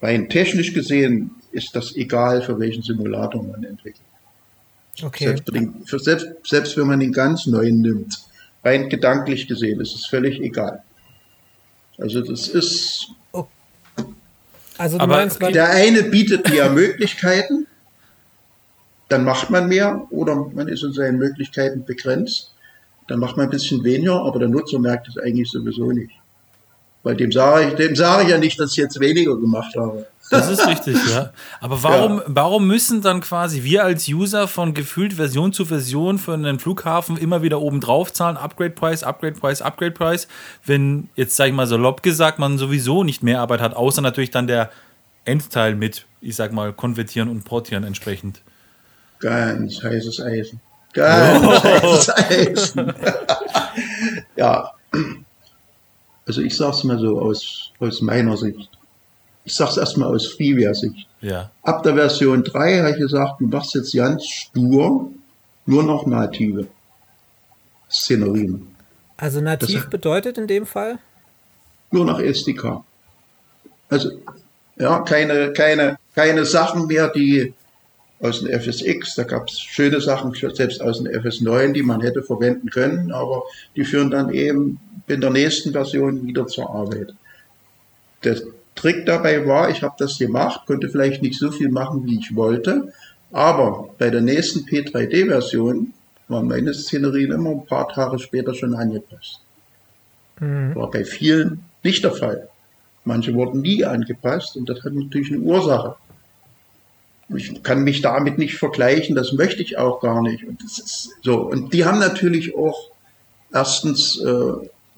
[0.00, 4.04] rein technisch gesehen ist das egal, für welchen Simulator man entwickelt.
[5.02, 5.26] Okay.
[5.26, 8.18] Selbst, den, für selbst, selbst wenn man den ganz neuen nimmt,
[8.62, 10.82] rein gedanklich gesehen, ist es völlig egal.
[11.98, 13.08] Also das ist,
[14.76, 17.66] Also du Aber meinst, weil, der eine bietet mehr Möglichkeiten,
[19.12, 22.54] dann macht man mehr oder man ist in seinen Möglichkeiten begrenzt,
[23.08, 26.12] dann macht man ein bisschen weniger, aber der Nutzer merkt es eigentlich sowieso nicht.
[27.02, 30.06] Weil dem sage ich, dem sage ich ja nicht, dass ich jetzt weniger gemacht habe.
[30.30, 31.32] Das ist richtig, ja.
[31.60, 36.32] Aber warum, warum müssen dann quasi wir als User von gefühlt Version zu Version für
[36.32, 40.26] einen Flughafen immer wieder oben drauf zahlen, Upgrade Price, Upgrade Price, Upgrade Price,
[40.64, 44.30] wenn jetzt, sag ich mal, salopp gesagt, man sowieso nicht mehr Arbeit hat, außer natürlich
[44.30, 44.70] dann der
[45.24, 48.42] Endteil mit, ich sag mal, konvertieren und portieren entsprechend.
[49.22, 50.60] Ganz heißes Eisen.
[50.92, 52.92] Ganz heißes Eisen.
[54.36, 54.70] ja.
[56.26, 58.68] Also ich sag's mal so aus, aus meiner Sicht.
[59.44, 61.06] Ich sag's erstmal aus Freeware-Sicht.
[61.20, 61.50] Ja.
[61.62, 65.10] Ab der Version 3 habe ich gesagt, du machst jetzt ganz stur
[65.66, 66.66] nur noch native
[67.90, 68.66] Szenerien.
[69.16, 70.98] also nativ das- bedeutet in dem Fall?
[71.90, 72.82] Nur noch SDK.
[73.90, 74.10] Also,
[74.76, 77.52] ja, keine, keine, keine Sachen mehr, die
[78.22, 82.22] aus dem FSX, da gab es schöne Sachen, selbst aus dem FS9, die man hätte
[82.22, 83.42] verwenden können, aber
[83.74, 87.14] die führen dann eben in der nächsten Version wieder zur Arbeit.
[88.22, 88.36] Der
[88.76, 92.34] Trick dabei war, ich habe das gemacht, konnte vielleicht nicht so viel machen, wie ich
[92.36, 92.92] wollte,
[93.32, 95.92] aber bei der nächsten P3D-Version
[96.28, 99.40] waren meine Szenerien immer ein paar Tage später schon angepasst.
[100.38, 102.48] War bei vielen nicht der Fall.
[103.04, 105.96] Manche wurden nie angepasst und das hat natürlich eine Ursache.
[107.36, 110.44] Ich kann mich damit nicht vergleichen, das möchte ich auch gar nicht.
[110.44, 111.40] Und das ist so.
[111.40, 112.90] Und die haben natürlich auch
[113.52, 114.52] erstens äh,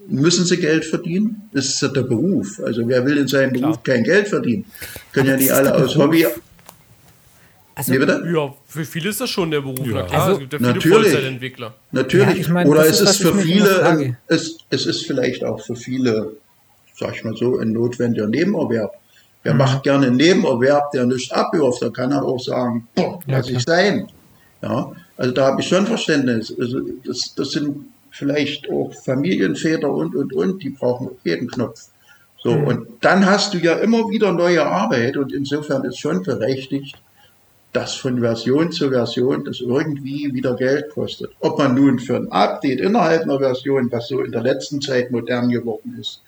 [0.08, 1.48] müssen sie Geld verdienen.
[1.52, 2.60] Das ist ja der Beruf.
[2.64, 4.64] Also wer will in seinem Beruf kein Geld verdienen?
[5.12, 5.96] Können ja das nicht alle aus Beruf.
[6.06, 6.26] Hobby.
[7.76, 8.22] Also, Nee, bitte?
[8.32, 9.84] Ja, für viele ist das schon der Beruf.
[9.84, 9.94] Ja.
[9.94, 10.94] Na klar, Also- es gibt ja viele Natürlich.
[11.12, 11.74] Vollzeitentwickler.
[11.90, 12.26] Natürlich.
[12.28, 15.60] Ja, ich meine, Oder es ist, ist für viele, ein, es, es ist vielleicht auch
[15.60, 16.36] für viele,
[16.96, 18.92] sag ich mal so, ein notwendiger Nebenerwerb.
[19.44, 19.58] Wer Mhm.
[19.58, 23.48] macht gerne einen Nebenerwerb, der nicht abwirft, da kann er auch sagen, boah, Ja, lass
[23.48, 24.08] ich sein.
[24.62, 26.52] Ja, also da habe ich schon Verständnis.
[26.58, 31.88] Also das, das sind vielleicht auch Familienväter und, und, und, die brauchen jeden Knopf.
[32.42, 32.66] So, Mhm.
[32.66, 36.96] und dann hast du ja immer wieder neue Arbeit und insofern ist schon berechtigt,
[37.72, 41.32] dass von Version zu Version das irgendwie wieder Geld kostet.
[41.40, 45.10] Ob man nun für ein Update innerhalb einer Version, was so in der letzten Zeit
[45.10, 46.20] modern geworden ist,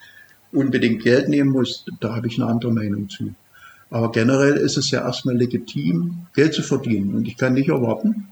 [0.53, 3.35] unbedingt Geld nehmen muss, da habe ich eine andere Meinung zu.
[3.91, 7.15] Aber generell ist es ja erstmal legitim, Geld zu verdienen.
[7.15, 8.29] Und ich kann nicht erwarten,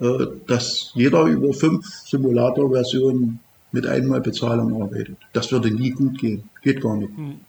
[0.00, 3.40] äh, dass jeder über fünf Simulator-Versionen
[3.72, 5.18] mit einmal Bezahlung arbeitet.
[5.32, 6.48] Das würde nie gut gehen.
[6.62, 7.14] Geht gar nicht.
[7.16, 7.40] Hm.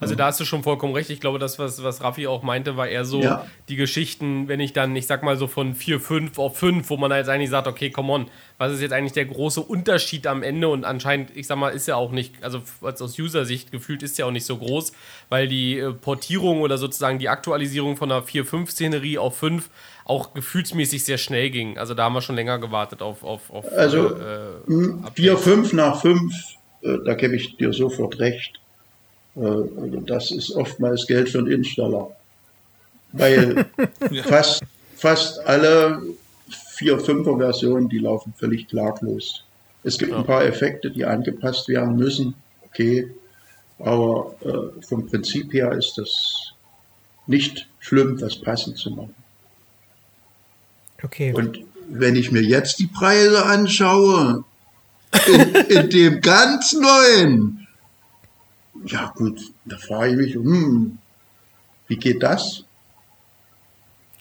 [0.00, 1.10] Also da hast du schon vollkommen recht.
[1.10, 3.44] Ich glaube, das, was, was Raffi auch meinte, war eher so Ja.
[3.68, 6.96] die Geschichten, wenn ich dann, ich sag mal so von 4, 5 auf 5, wo
[6.96, 8.26] man da jetzt eigentlich sagt, okay, come on,
[8.58, 10.68] was ist jetzt eigentlich der große Unterschied am Ende?
[10.68, 14.18] Und anscheinend, ich sag mal, ist ja auch nicht, also als aus User-Sicht gefühlt ist
[14.18, 14.92] ja auch nicht so groß,
[15.28, 19.68] weil die äh, Portierung oder sozusagen die Aktualisierung von einer 4-5-Szenerie auf 5
[20.04, 21.76] auch gefühlsmäßig sehr schnell ging.
[21.76, 25.72] Also da haben wir schon länger gewartet auf, auf, auf Also, äh, Hm, Vier, fünf
[25.72, 26.32] nach fünf,
[26.82, 28.60] äh, da gebe ich dir sofort recht.
[29.36, 32.10] Äh, also das ist oftmals Geld für den Installer.
[33.12, 33.66] Weil
[34.24, 34.62] fast,
[34.94, 36.02] fast alle
[36.48, 39.44] vier, fünfer Versionen, die laufen völlig klaglos.
[39.84, 42.34] Es gibt ein paar Effekte, die angepasst werden müssen.
[42.66, 43.10] Okay.
[43.78, 46.52] Aber äh, vom Prinzip her ist das
[47.26, 49.14] nicht schlimm, das passend zu machen.
[51.02, 51.32] Okay.
[51.32, 54.44] Und wenn ich mir jetzt die Preise anschaue,
[55.26, 57.67] in, in dem ganz neuen,
[58.86, 60.98] ja gut, da frage ich mich, hm,
[61.86, 62.64] wie geht das?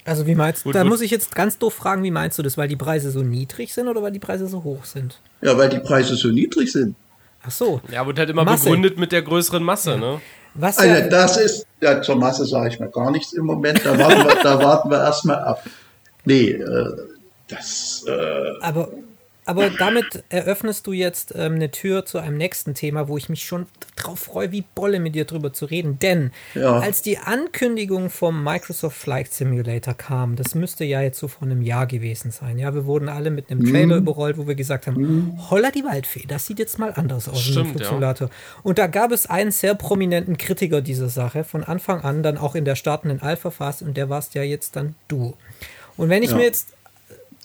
[0.06, 0.90] Also wie meinst du, da gut.
[0.90, 3.74] muss ich jetzt ganz doof fragen, wie meinst du das, weil die Preise so niedrig
[3.74, 5.20] sind oder weil die Preise so hoch sind?
[5.42, 6.96] Ja, weil die Preise so niedrig sind.
[7.44, 7.82] Ach so.
[7.92, 8.64] ja, wird halt immer Masse.
[8.64, 10.22] begründet mit der größeren Masse, ne?
[10.54, 13.86] Was Also ja, das ist, ja, zur Masse sage ich mal gar nichts im Moment,
[13.86, 15.64] da warten wir, da warten wir erstmal ab.
[16.26, 16.98] Nee, äh,
[17.48, 18.90] das, äh, aber,
[19.48, 23.44] aber damit eröffnest du jetzt ähm, eine Tür zu einem nächsten Thema, wo ich mich
[23.46, 25.98] schon drauf freue, wie Bolle mit dir drüber zu reden.
[26.00, 26.80] Denn Ja.
[26.80, 31.62] als die Ankündigung vom Microsoft Flight Simulator kam, das müsste ja jetzt so vor einem
[31.62, 32.60] Jahr gewesen sein.
[32.60, 34.02] Ja, wir wurden alle mit einem Trailer Mhm.
[34.04, 37.52] überrollt, wo wir gesagt haben, holla die Waldfee, das sieht jetzt mal anders aus im
[37.54, 37.88] Stimmt, Flug ja.
[37.90, 38.30] Simulator.
[38.64, 42.54] Und da gab es einen sehr prominenten Kritiker dieser Sache, von Anfang an, dann auch
[42.56, 45.36] in der startenden Alpha-Phase, und der warst ja jetzt dann du.
[45.98, 46.74] Und wenn ich mir jetzt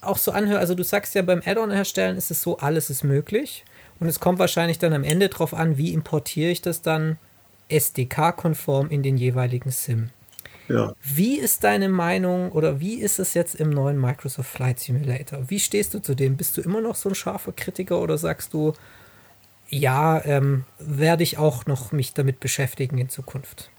[0.02, 3.04] auch so anhöre, also du sagst ja beim Add-on erstellen ist es so, alles ist
[3.04, 3.64] möglich.
[4.00, 7.18] Und es kommt wahrscheinlich dann am Ende drauf an, wie importiere ich das dann
[7.68, 10.10] SDK-konform in den jeweiligen SIM.
[10.68, 10.92] ja.
[11.02, 15.48] Wie ist deine Meinung oder wie ist es jetzt im neuen Microsoft Flight Simulator?
[15.48, 16.36] Wie stehst du zu dem?
[16.36, 18.72] Bist du immer noch so ein scharfer Kritiker oder sagst du,
[19.68, 23.70] ja, ähm, werde ich auch noch mich damit beschäftigen in Zukunft?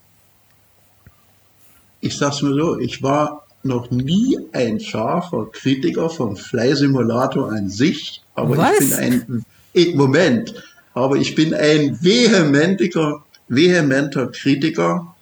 [2.04, 7.70] ich sag's mal so, ich war noch nie ein scharfer Kritiker vom Fly Simulator an
[7.70, 8.80] sich, aber Was?
[8.80, 10.54] ich bin ein, ich, Moment,
[10.94, 15.16] aber ich bin ein vehementiger, vehementer Kritiker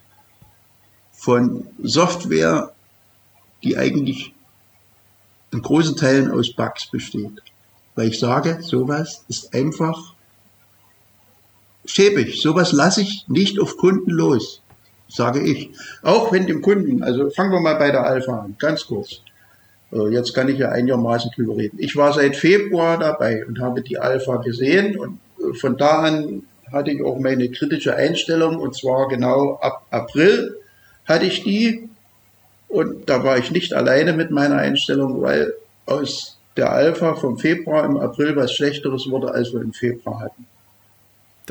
[1.11, 2.71] von Software,
[3.63, 4.33] die eigentlich
[5.51, 7.43] in großen Teilen aus Bugs besteht.
[7.95, 10.13] Weil ich sage, sowas ist einfach
[11.85, 12.41] schäbig.
[12.41, 14.60] Sowas lasse ich nicht auf Kunden los
[15.11, 15.69] sage ich.
[16.01, 19.21] Auch wenn dem Kunden, also fangen wir mal bei der Alpha an, ganz kurz.
[19.91, 21.77] Äh, Jetzt kann ich ja einigermaßen drüber reden.
[21.79, 26.43] Ich war seit Februar dabei und habe die Alpha gesehen und äh, von da an
[26.71, 30.55] hatte ich auch meine kritische Einstellung und zwar genau ab April
[31.05, 31.89] hatte ich die
[32.69, 35.53] und da war ich nicht alleine mit meiner Einstellung, weil
[35.85, 40.45] aus der Alpha vom Februar im April was Schlechteres wurde, als wir im Februar hatten.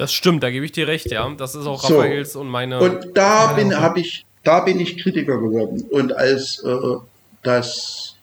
[0.01, 1.31] Das stimmt, da gebe ich dir recht, ja.
[1.37, 1.99] Das ist auch So.
[1.99, 2.81] Raphaels und meine.
[2.81, 5.85] Und da bin, ich, da bin ich Kritiker geworden.
[5.91, 6.97] Und als äh,
[7.43, 8.17] das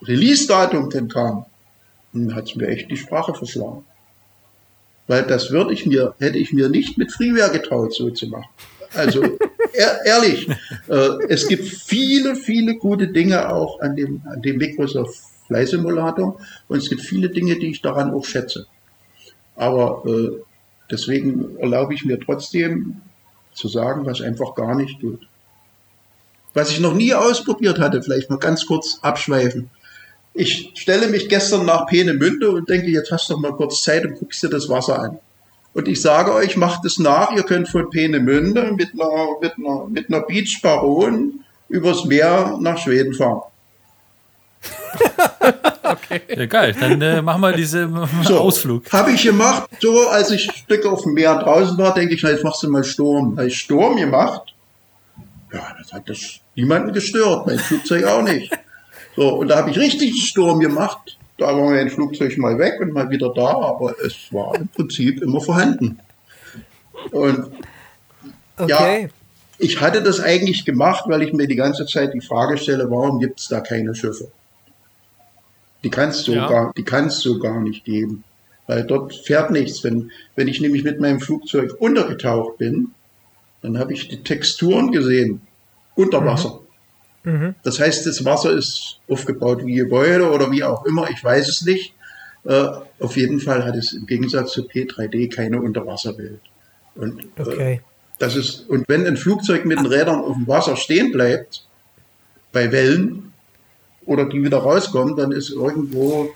[0.00, 1.44] Release-Datum dann kam,
[2.34, 3.84] hat es mir echt die Sprache verschlagen.
[5.06, 8.48] Weil das würde ich mir, hätte ich mir nicht mit Freeware getraut, so zu machen.
[8.94, 9.22] Also
[9.74, 10.48] ehr, ehrlich,
[10.88, 16.40] äh, es gibt viele, viele gute Dinge auch an dem, an dem Microsoft Flight Simulator
[16.68, 18.66] und es gibt viele Dinge, die ich daran auch schätze.
[19.56, 20.47] Aber äh,
[20.90, 23.00] deswegen erlaube ich mir trotzdem
[23.52, 25.20] zu sagen, was einfach gar nicht geht.
[26.54, 29.70] Was ich noch nie ausprobiert hatte, vielleicht mal ganz kurz abschweifen.
[30.34, 34.04] Ich stelle mich gestern nach Peenemünde und denke, jetzt hast du noch mal kurz Zeit
[34.04, 35.18] und guckst dir das Wasser an.
[35.74, 39.86] Und ich sage euch, macht es nach, ihr könnt von Peenemünde mit einer, mit einer,
[39.88, 43.42] mit einer Beach Baron übers Meer nach Schweden fahren.
[46.28, 46.74] Ja, geil.
[46.78, 47.94] Dann äh, machen wir diesen
[48.28, 48.90] Ausflug.
[48.92, 49.68] Habe ich gemacht.
[49.80, 52.62] So, als ich ein Stück auf dem Meer draußen war, denke ich, na, jetzt machst
[52.62, 53.36] du mal Sturm.
[53.36, 54.54] Habe ich Sturm gemacht.
[55.52, 57.46] Ja, das hat das niemanden gestört.
[57.46, 58.50] Mein Flugzeug auch nicht.
[59.16, 61.16] So, und da habe ich richtig einen Sturm gemacht.
[61.36, 65.22] Da war mein Flugzeug mal weg und mal wieder da, aber es war im Prinzip
[65.22, 65.98] immer vorhanden.
[67.12, 67.52] Und
[68.56, 69.08] Okay.
[69.58, 73.20] ich hatte das eigentlich gemacht, weil ich mir die ganze Zeit die Frage stelle, warum
[73.20, 74.30] gibt es da keine Schiffe?
[75.84, 76.48] Die kannst du Ja.
[76.48, 78.24] gar, die kannst du gar nicht geben,
[78.66, 79.84] weil dort fährt nichts.
[79.84, 82.88] Wenn, wenn ich nämlich mit meinem Flugzeug untergetaucht bin,
[83.62, 85.40] dann habe ich die Texturen gesehen
[85.94, 86.60] unter Wasser.
[87.62, 91.62] Das heißt, das Wasser ist aufgebaut wie Gebäude oder wie auch immer, ich weiß es
[91.62, 91.94] nicht.
[92.44, 92.68] Äh,
[93.00, 96.40] auf jeden Fall hat es im Gegensatz zu P3D keine Unterwasserwelt.
[96.94, 97.80] Und äh, Okay.
[98.18, 101.64] das ist, und wenn ein Flugzeug mit den Rädern auf dem Wasser stehen bleibt,
[102.52, 103.32] bei Wellen,
[104.08, 106.30] oder die wieder rauskommen, dann ist irgendwo,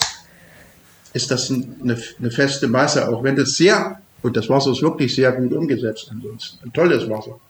[1.13, 4.83] ist das ein- eine, eine feste Masse, auch wenn das sehr, und das Wasser ist
[4.83, 6.59] wirklich sehr gut umgesetzt ansonsten.
[6.65, 7.41] Ein tolles Wasser.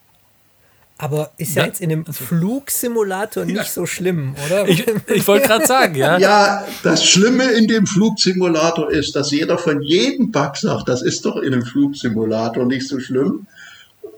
[0.98, 4.68] Aber ist ja Ja, jetzt in einem Flugsimulator nicht so schlimm, oder?
[4.68, 6.16] Ich, ich wollte gerade sagen, ja.
[6.18, 11.24] Ja, das Schlimme in dem Flugsimulator ist, dass jeder von jedem Bug sagt, das ist
[11.24, 13.46] doch in einem Flugsimulator nicht so schlimm.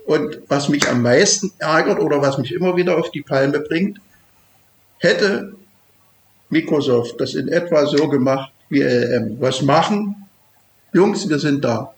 [0.05, 3.99] Und was mich am meisten ärgert oder was mich immer wieder auf die Palme bringt,
[4.99, 5.55] hätte
[6.55, 9.41] Microsoft das in etwa so gemacht wie LM.
[9.41, 10.29] Was machen?
[10.93, 11.93] Jungs, wir sind da.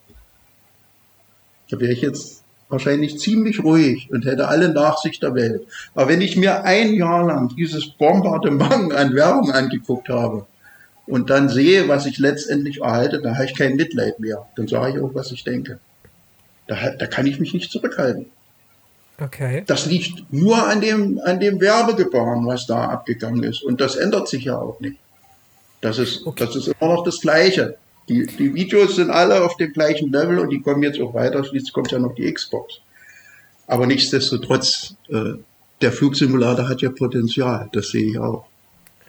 [1.69, 5.61] Da wäre ich jetzt wahrscheinlich ziemlich ruhig und hätte alle Nachsicht der Welt.
[5.93, 10.47] Aber wenn ich mir ein Jahr lang dieses Bombardement an Werbung angeguckt habe
[11.05, 14.47] und dann sehe, was ich letztendlich erhalte, da habe ich kein Mitleid mehr.
[14.55, 15.79] Dann sage ich auch, was ich denke.
[16.67, 18.25] Da, da kann ich mich nicht zurückhalten.
[19.19, 19.63] Okay.
[19.65, 23.63] Das liegt nur an dem, an dem Werbegebaren, was da abgegangen ist.
[23.63, 24.97] Und das ändert sich ja auch nicht.
[25.81, 27.77] Das ist, das ist immer noch das Gleiche.
[28.09, 31.43] Die, die Videos sind alle auf dem gleichen Level und die kommen jetzt auch weiter.
[31.43, 32.79] Schließlich kommt ja noch die Xbox.
[33.65, 35.33] Aber nichtsdestotrotz, äh,
[35.81, 37.69] der Flugsimulator hat ja Potenzial.
[37.73, 38.45] Das sehe ich auch.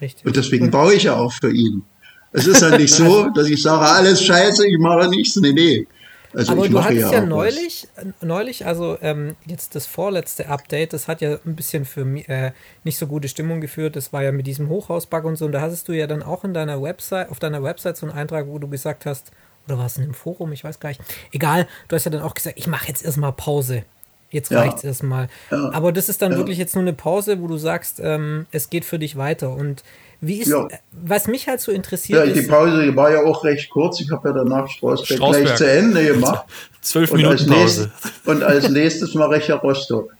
[0.01, 0.25] Richtig.
[0.25, 1.83] Und deswegen baue ich ja auch für ihn.
[2.31, 5.35] Es ist ja nicht so, dass ich sage, alles scheiße, ich mache nichts.
[5.37, 5.87] Nee, nee.
[6.33, 7.29] Also Aber du hattest ja, was.
[7.29, 12.05] neulich, äh, neulich, also ähm, jetzt das vorletzte Update, das hat ja ein bisschen für
[12.05, 12.51] mich äh,
[12.83, 13.95] nicht so gute Stimmung geführt.
[13.95, 15.45] Das war ja mit diesem Hochhausbug und so.
[15.45, 18.15] Und da hattest du ja dann auch in deiner Website, auf deiner Website so einen
[18.15, 19.31] Eintrag, wo du gesagt hast,
[19.67, 21.01] oder war es in einem Forum, ich weiß gar nicht.
[21.31, 23.83] Egal, du hast ja dann auch gesagt, ich mache jetzt erstmal Pause.
[24.31, 24.59] Jetzt Ja.
[24.59, 25.27] reicht's erstmal.
[25.49, 25.71] Ja.
[25.73, 26.37] Aber das ist dann Ja.
[26.37, 29.51] wirklich jetzt nur eine Pause, wo du sagst, ähm, es geht für dich weiter.
[29.51, 29.83] Und
[30.21, 30.67] wie ist, Ja.
[30.91, 33.99] was mich halt so interessiert Ja, die Pause die war ja auch recht kurz.
[34.01, 35.45] Ich habe ja danach Strausberg, Strausberg.
[35.45, 36.45] gleich zu Ende gemacht.
[36.81, 38.13] Zwölf Und als, Minuten nächstes, Pause.
[38.25, 40.13] und als nächstes mache ich ja Rostock.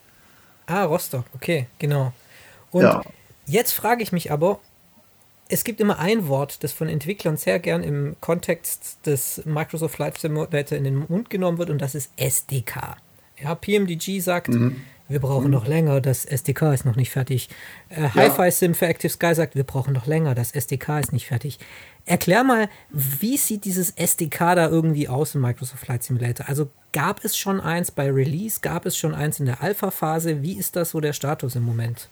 [0.67, 2.13] Ah, Rostock, okay, genau.
[2.71, 3.01] Und Ja.
[3.45, 4.59] jetzt frage ich mich aber,
[5.49, 10.17] es gibt immer ein Wort, das von Entwicklern sehr gern im Kontext des Microsoft Flight
[10.19, 12.97] Simulator in den Mund genommen wird und das ist SDK.
[13.43, 14.49] Ja, PMDG sagt,
[15.09, 17.49] wir brauchen noch länger, das SDK ist noch nicht fertig.
[17.89, 21.25] Äh, Hi-Fi Sim für Active Sky sagt, wir brauchen noch länger, das SDK ist nicht
[21.25, 21.57] fertig.
[22.05, 26.47] Erklär mal, wie sieht dieses SDK da irgendwie aus im Microsoft Flight Simulator?
[26.47, 30.43] Also gab es schon eins bei Release, gab es schon eins in der Alpha-Phase?
[30.43, 32.07] Wie ist das so der Status im Moment?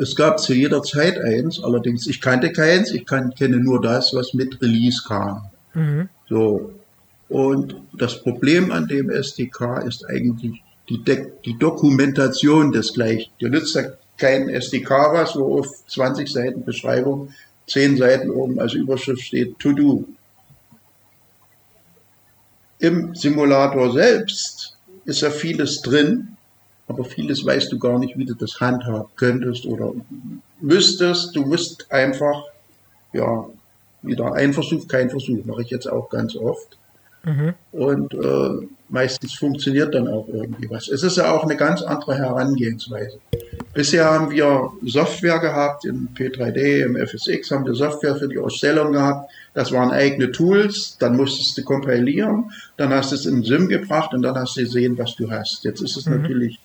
[0.00, 4.34] Es gab zu jeder Zeit eins, allerdings ich kannte keins, ich kenne nur das, was
[4.34, 5.50] mit Release kam.
[6.28, 6.72] So.
[7.28, 13.30] Und das Problem an dem SDK ist eigentlich die, De die Dokumentation des gleichen.
[13.40, 13.84] Dir nützt ja
[14.16, 17.30] kein SDK was, wo auf 20 Seiten Beschreibung
[17.66, 20.04] 10 Seiten oben als Überschrift steht To Do.
[22.78, 26.36] Im Simulator selbst ist ja vieles drin,
[26.86, 29.94] aber vieles weißt du gar nicht, wie du das handhaben könntest oder
[30.60, 31.34] müsstest.
[31.34, 32.44] Du musst einfach,
[33.12, 33.46] ja,
[34.02, 36.76] wieder ein Versuch, kein Versuch, mache ich jetzt auch ganz oft.
[37.72, 40.88] Und äh, meistens funktioniert dann auch irgendwie was.
[40.88, 43.18] Es ist ja auch eine ganz andere Herangehensweise.
[43.72, 48.92] Bisher haben wir Software gehabt, im P3D, im FSX haben wir Software für die Ausstellung
[48.92, 49.30] gehabt.
[49.52, 54.12] Das waren eigene Tools, dann musstest du kompilieren, dann hast du es in Sim gebracht
[54.14, 55.64] und dann hast du gesehen, was du hast.
[55.64, 56.58] Jetzt ist es natürlich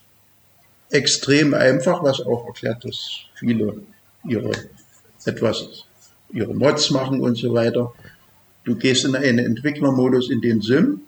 [0.92, 3.82] extrem einfach, was auch erklärt, dass viele
[4.28, 4.52] ihre
[5.26, 5.86] etwas,
[6.32, 7.94] ihre Mods machen und so weiter.
[8.70, 11.02] Du gehst in einen Entwicklermodus in den Sim,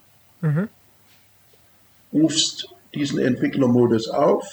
[2.12, 4.44] rufst diesen Entwicklermodus auf,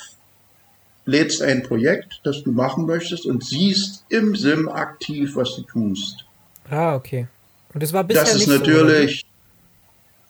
[1.07, 6.27] lädst ein Projekt, das du machen möchtest und siehst im Sim aktiv, was du tust.
[6.69, 7.27] Ah, okay.
[7.73, 9.25] Und das war bisher Das ist nicht natürlich,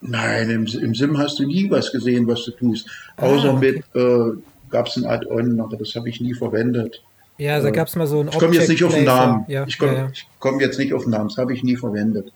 [0.01, 2.89] nein, im, im Sim hast du nie was gesehen, was du tust.
[3.17, 3.73] Außer Ah, okay.
[3.73, 7.03] mit, äh, gab es ein Add-on, aber das habe ich nie verwendet.
[7.37, 7.45] so.
[7.45, 9.45] Ja, da gab es mal so ein Ich komme jetzt nicht auf den Namen.
[9.49, 10.11] Ja, ich komme ja, ja.
[10.39, 11.29] komm jetzt nicht auf den Namen.
[11.29, 12.33] Das habe ich nie verwendet.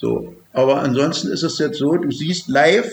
[0.00, 0.34] So.
[0.52, 2.90] Aber ansonsten ist es jetzt so, du siehst live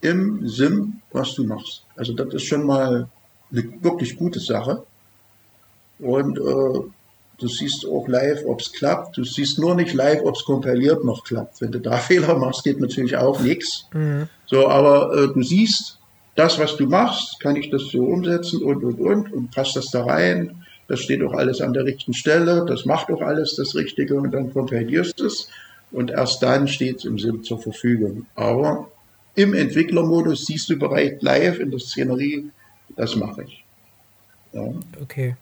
[0.00, 1.84] im Sim, was du machst.
[1.96, 3.08] Also das ist schon mal
[3.50, 4.82] eine wirklich gute Sache.
[6.00, 6.80] Und äh,
[7.38, 9.16] du siehst auch live, ob es klappt.
[9.16, 11.60] Du siehst nur nicht live, ob es kompiliert noch klappt.
[11.60, 13.86] Wenn du da Fehler machst, geht natürlich auch nichts.
[13.92, 14.28] Mhm.
[14.46, 15.98] So, aber äh, du siehst
[16.34, 19.90] das, was du machst, kann ich das so umsetzen und, und, und, und passt das
[19.90, 20.64] da rein.
[20.88, 24.32] Das steht auch alles an der richtigen Stelle, das macht auch alles das Richtige und
[24.32, 25.48] dann kompilierst du es
[25.90, 28.26] und erst dann steht es im Sim zur Verfügung.
[28.34, 28.90] Aber
[29.34, 32.50] im Entwicklermodus siehst du bereits live in der Szenerie,
[32.96, 33.64] das mache ich.
[34.52, 34.72] Ja.
[35.00, 35.36] Okay.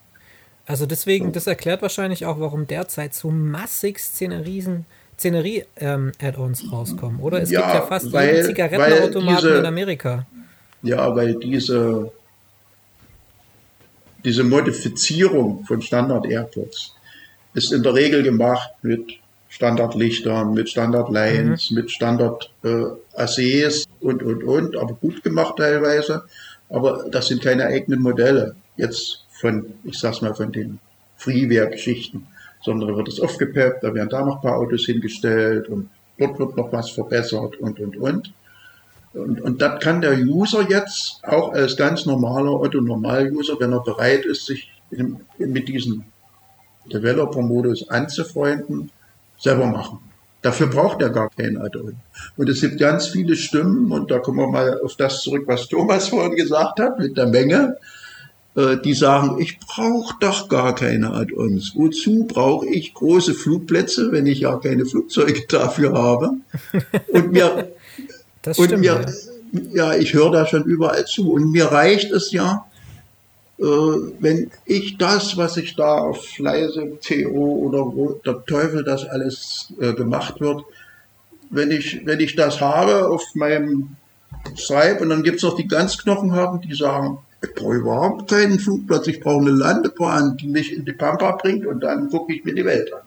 [0.66, 4.84] Also deswegen, das erklärt wahrscheinlich auch, warum derzeit so massig Szenerien,
[5.16, 7.40] Szenerie-Add-ons ähm, rauskommen, oder?
[7.40, 10.26] Es ja, gibt ja fast weil, jeden Zigarettenautomaten diese, in Amerika.
[10.82, 12.12] Ja, weil diese,
[14.24, 16.94] diese Modifizierung von Standard-AirPods
[17.54, 19.18] ist in der Regel gemacht mit
[19.56, 21.76] Standardlichtern, mit Standardlines, mhm.
[21.78, 26.24] mit Standard-ACs äh, und, und, und, aber gut gemacht teilweise.
[26.68, 28.54] Aber das sind keine eigenen Modelle.
[28.76, 30.78] Jetzt von, ich sag's mal, von den
[31.16, 32.26] Freeware-Geschichten,
[32.62, 35.88] sondern da wird es aufgepeppt, da werden da noch ein paar Autos hingestellt und
[36.18, 38.34] dort wird noch was verbessert und, und, und.
[39.14, 44.26] Und, und das kann der User jetzt auch als ganz normaler Otto-Normal-User, wenn er bereit
[44.26, 46.04] ist, sich in, mit diesem
[46.92, 48.90] Developer-Modus anzufreunden,
[49.38, 49.98] selber machen.
[50.42, 51.96] Dafür braucht er gar kein Add-on.
[52.36, 55.68] Und es gibt ganz viele Stimmen, und da kommen wir mal auf das zurück, was
[55.68, 57.78] Thomas vorhin gesagt hat, mit der Menge,
[58.54, 61.72] äh, die sagen, ich brauche doch gar keine Add-ons.
[61.74, 66.30] Wozu brauche ich große Flugplätze, wenn ich ja keine Flugzeuge dafür habe?
[67.08, 67.72] Und mir,
[68.42, 69.04] stimmt, und mir,
[69.72, 69.92] ja.
[69.92, 71.32] ja, ich höre da schon überall zu.
[71.32, 72.66] Und mir reicht es ja,
[73.58, 79.72] wenn ich das, was ich da auf Fleise, CO oder wo der Teufel das alles
[79.80, 80.62] äh, gemacht wird,
[81.50, 83.96] wenn ich, wenn ich das habe auf meinem
[84.56, 88.58] Stripe und dann gibt es noch die ganz Knochenharten, die sagen, ich brauche überhaupt keinen
[88.58, 92.44] Flugplatz, ich brauche eine Landebahn, die mich in die Pampa bringt und dann gucke ich
[92.44, 93.02] mir die Welt an.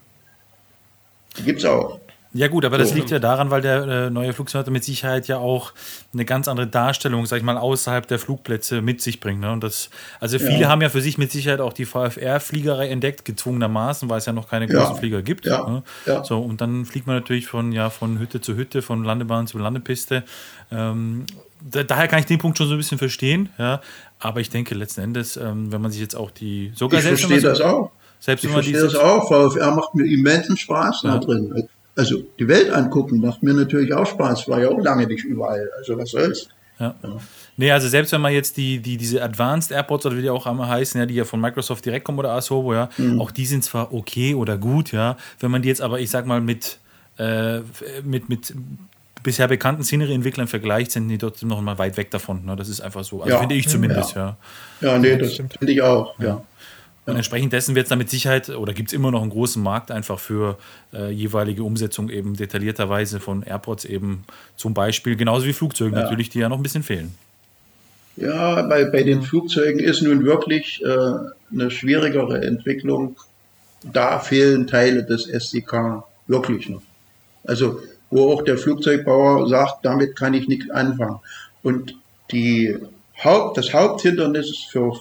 [1.37, 1.98] Die gibt es auch.
[2.31, 5.37] Ja gut, aber das liegt ja daran, weil der äh, neue Flugzeug mit Sicherheit ja
[5.37, 5.73] auch
[6.13, 9.41] eine ganz andere Darstellung, sag ich mal, außerhalb der Flugplätze mit sich bringt.
[9.41, 9.51] Ne?
[9.51, 10.69] Und das, also viele ja.
[10.69, 14.47] haben ja für sich mit Sicherheit auch die VFR-Fliegerei entdeckt, gezwungenermaßen, weil es ja noch
[14.47, 14.99] keine großen ja.
[14.99, 15.47] Flieger gibt.
[15.47, 15.67] Ja.
[15.67, 15.83] Ne?
[16.23, 19.57] So, und dann fliegt man natürlich von, ja, von Hütte zu Hütte, von Landebahn zu
[19.57, 20.23] Landepiste.
[20.71, 21.25] Ähm,
[21.61, 23.81] da, daher kann ich den Punkt schon so ein bisschen verstehen, ja.
[24.19, 27.21] Aber ich denke letzten Endes, ähm, wenn man sich jetzt auch die sogar ich selbst
[27.21, 27.91] verstehe das auch.
[28.19, 29.27] Selbst ich verstehe das auch.
[29.29, 31.67] VFR macht mir immensen Spaß da drin.
[31.99, 34.47] Also die Welt angucken macht mir natürlich auch Spaß.
[34.47, 35.69] War ja auch lange nicht überall.
[35.77, 36.47] Also was soll's.
[36.79, 36.95] Ja.
[37.03, 37.17] ja.
[37.57, 40.47] Nee, also selbst wenn man jetzt die, die, diese Advanced AirPods oder wie die auch
[40.47, 43.19] einmal heißen, ja, die ja von Microsoft direkt kommen oder Asobo, ja, mhm.
[43.19, 45.17] auch die sind zwar okay oder gut, ja.
[45.41, 46.79] Wenn man die jetzt aber, ich sag mal, mit,
[47.17, 47.59] äh,
[48.05, 48.53] mit, mit
[49.21, 52.45] bisher bekannten Szenery-Entwicklern vergleicht, sind die dort noch mal weit weg davon.
[52.45, 52.55] Ne?
[52.55, 53.23] Das ist einfach so.
[53.23, 53.39] Also ja.
[53.39, 54.37] finde ich zumindest, ja.
[54.79, 56.41] Ja, ja nee, das finde ich auch, ja.
[57.09, 59.61] Und entsprechend dessen wird es dann mit Sicherheit oder gibt es immer noch einen großen
[59.61, 60.57] Markt einfach für
[60.93, 64.23] äh, jeweilige Umsetzung eben detaillierterweise von AirPods eben
[64.55, 66.03] zum Beispiel, genauso wie Flugzeuge ja.
[66.03, 67.13] natürlich, die ja noch ein bisschen fehlen.
[68.15, 70.87] Ja, bei, bei den Flugzeugen ist nun wirklich äh,
[71.53, 73.15] eine schwierigere Entwicklung.
[73.83, 76.81] Da fehlen Teile des SDK wirklich noch.
[77.45, 77.79] Also
[78.09, 81.19] wo auch der Flugzeugbauer sagt, damit kann ich nichts anfangen.
[81.63, 81.95] Und
[82.31, 82.75] die
[83.23, 84.93] Haupt, das Haupthindernis für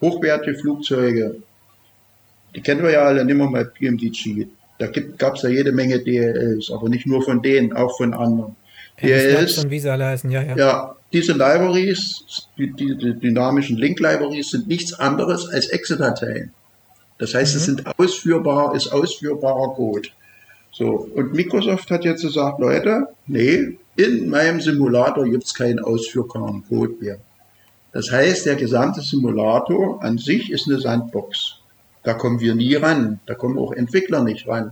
[0.00, 1.36] hochwertige Flugzeuge
[2.56, 4.46] die kennen wir ja alle, nehmen wir mal PMDG.
[4.78, 4.88] Da
[5.18, 8.56] gab es ja jede Menge DLLs, aber nicht nur von denen, auch von anderen.
[9.00, 10.56] DLLs, und wie sie alle heißen, ja, ja.
[10.56, 12.24] Ja, diese Libraries,
[12.56, 16.52] die, die, die dynamischen Link-Libraries sind nichts anderes als Exe-Dateien.
[17.18, 17.58] Das heißt, mhm.
[17.58, 20.08] es sind ausführbar, ist ausführbarer Code.
[20.72, 26.64] So, und Microsoft hat jetzt gesagt, Leute, nee, in meinem Simulator gibt es keinen ausführbaren
[26.68, 27.18] Code mehr.
[27.92, 31.55] Das heißt, der gesamte Simulator an sich ist eine Sandbox.
[32.06, 33.18] Da kommen wir nie ran.
[33.26, 34.70] Da kommen auch Entwickler nicht ran.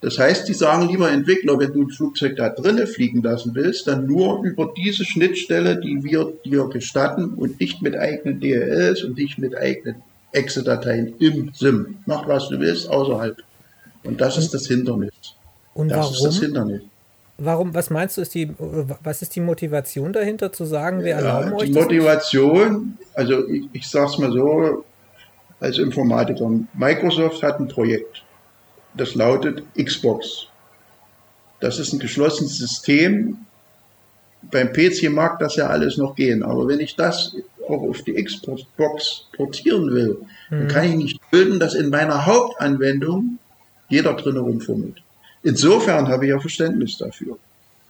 [0.00, 3.86] Das heißt, die sagen lieber Entwickler, wenn du ein Flugzeug da drinnen fliegen lassen willst,
[3.86, 9.16] dann nur über diese Schnittstelle, die wir dir gestatten und nicht mit eigenen DLLs und
[9.18, 10.02] nicht mit eigenen
[10.32, 11.98] Exe-Dateien im SIM.
[12.06, 13.36] Mach was du willst außerhalb.
[14.02, 15.12] Und das ist das Hindernis.
[15.74, 16.12] Und das warum?
[16.12, 16.82] ist das Hindernis.
[17.38, 21.50] Warum, was meinst du, ist die, was ist die Motivation dahinter zu sagen, wir erlauben
[21.50, 21.86] ja, euch die das?
[21.86, 24.84] Die Motivation, also ich, ich sag's mal so,
[25.60, 26.50] als Informatiker.
[26.74, 28.22] Microsoft hat ein Projekt,
[28.94, 30.46] das lautet Xbox.
[31.60, 33.38] Das ist ein geschlossenes System.
[34.42, 37.34] Beim PC mag das ja alles noch gehen, aber wenn ich das
[37.68, 40.18] auch auf die Xbox portieren will,
[40.50, 40.58] mhm.
[40.58, 43.38] dann kann ich nicht bilden, dass in meiner Hauptanwendung
[43.88, 45.02] jeder drin rumfummelt.
[45.42, 47.38] Insofern habe ich ja Verständnis dafür.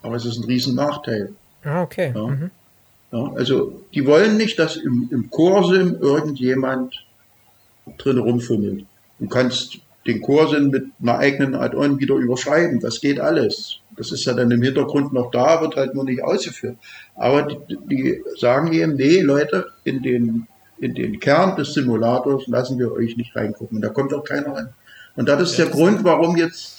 [0.03, 1.33] Aber es ist ein riesen Nachteil.
[1.65, 2.13] Ah, okay.
[2.15, 2.27] Ja.
[2.27, 2.51] Mhm.
[3.11, 6.95] Ja, also die wollen nicht, dass im, im Core-Sim irgendjemand
[7.97, 8.85] drin rumfummelt.
[9.19, 12.81] Du kannst den Kursen mit einer eigenen Add-on wieder überschreiben.
[12.81, 13.81] Das geht alles.
[13.97, 16.77] Das ist ja dann im Hintergrund noch da, wird halt nur nicht ausgeführt.
[17.15, 20.47] Aber die, die sagen eben, nee, Leute, in den,
[20.79, 23.81] in den Kern des Simulators lassen wir euch nicht reingucken.
[23.81, 24.69] Da kommt auch keiner rein.
[25.17, 26.79] Und das ist der Grund, warum jetzt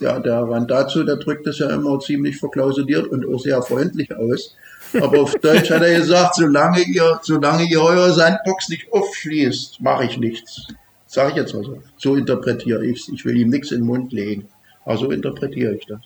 [0.00, 4.14] ja, der Rand dazu, der drückt das ja immer ziemlich verklausuliert und auch sehr freundlich
[4.16, 4.56] aus.
[5.00, 10.04] Aber auf Deutsch hat er gesagt, solange ihr, solange ihr eure Sandbox nicht aufschließt, mache
[10.04, 10.66] ich nichts.
[11.06, 11.82] Sage ich jetzt mal so.
[11.98, 13.08] So interpretiere ich es.
[13.08, 14.48] Ich will ihm nichts in den Mund legen.
[14.84, 16.00] Aber so interpretiere ich das.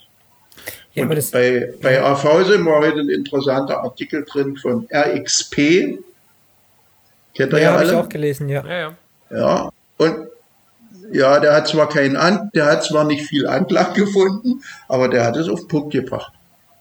[0.95, 6.01] Ja, und das, bei, bei AV sind wir heute ein interessanter Artikel drin von RXP.
[7.35, 7.91] Kennt ihr ja, ja alle?
[7.91, 8.65] ich auch gelesen, ja.
[8.67, 8.97] Ja, ja.
[9.31, 9.71] ja.
[9.99, 10.29] und
[11.13, 15.25] ja, der hat zwar keinen An, der hat zwar nicht viel Anklang gefunden, aber der
[15.25, 16.33] hat es auf den Punkt gebracht.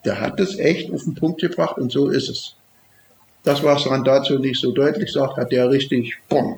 [0.06, 2.56] Der hat es echt auf den Punkt gebracht und so ist es.
[3.43, 6.58] Das, was dazu nicht so deutlich sagt, hat der richtig, bumm,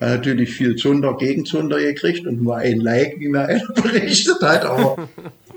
[0.00, 4.40] hat natürlich viel Zunder gegen Zunder gekriegt und nur ein Like, wie mir einer berichtet
[4.42, 5.08] hat, aber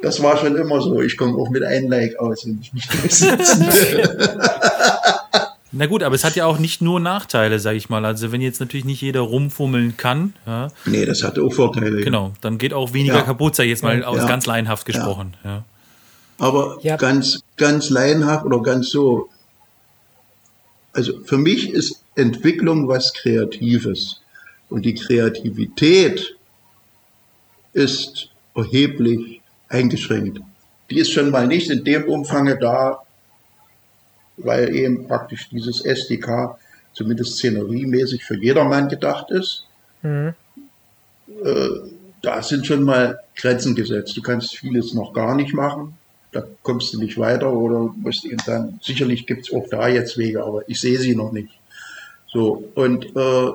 [0.01, 1.01] das war schon immer so.
[1.01, 4.17] Ich komme auch mit einem Like aus, wenn ich mich durchsetze.
[5.71, 8.03] Na gut, aber es hat ja auch nicht nur Nachteile, sag ich mal.
[8.03, 10.33] Also wenn jetzt natürlich nicht jeder rumfummeln kann.
[10.47, 12.01] Ja, nee, das hat auch Vorteile.
[12.01, 13.21] Genau, dann geht auch weniger ja.
[13.21, 14.27] kaputt, sag ich jetzt mal, aus ja.
[14.27, 15.35] ganz laienhaft gesprochen.
[15.43, 15.63] Ja.
[16.39, 19.29] Aber ganz, ganz laienhaft oder ganz so.
[20.93, 24.21] Also für mich ist Entwicklung was Kreatives.
[24.69, 26.35] Und die Kreativität
[27.73, 30.39] ist erheblich eingeschränkt.
[30.89, 33.03] Die ist schon mal nicht in dem Umfang da,
[34.37, 36.57] weil eben praktisch dieses SDK
[36.93, 39.65] zumindest szeneriemäßig für jedermann gedacht ist.
[40.01, 40.33] Mhm.
[41.43, 41.69] Äh,
[42.21, 44.17] da sind schon mal Grenzen gesetzt.
[44.17, 45.98] Du kannst vieles noch gar nicht machen.
[46.31, 50.17] Da kommst du nicht weiter oder musst eben dann, sicherlich gibt es auch da jetzt
[50.17, 51.49] Wege, aber ich sehe sie noch nicht.
[52.27, 53.51] So, und äh,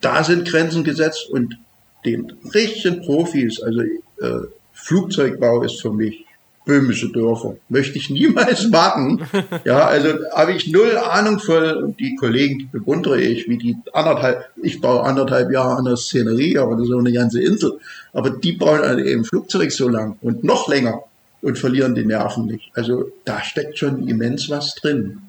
[0.00, 1.56] da sind Grenzen gesetzt und
[2.04, 6.24] den richtigen Profis, also äh, Flugzeugbau ist für mich
[6.68, 7.56] böhmische Dörfer.
[7.70, 9.26] Möchte ich niemals machen.
[9.64, 13.76] Ja, also habe ich null Ahnung von, und die Kollegen, die bewundere ich, wie die
[13.92, 17.80] anderthalb, ich baue anderthalb Jahre an der Szenerie, aber auch eine ganze Insel.
[18.12, 21.02] Aber die bauen halt eben Flugzeug so lang und noch länger
[21.42, 22.70] und verlieren die Nerven nicht.
[22.74, 25.22] Also da steckt schon immens was drin.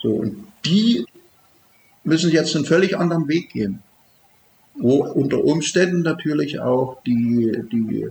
[0.00, 1.06] So, und die
[2.02, 3.82] müssen jetzt einen völlig anderen Weg gehen.
[4.74, 8.08] Wo unter Umständen natürlich auch die, die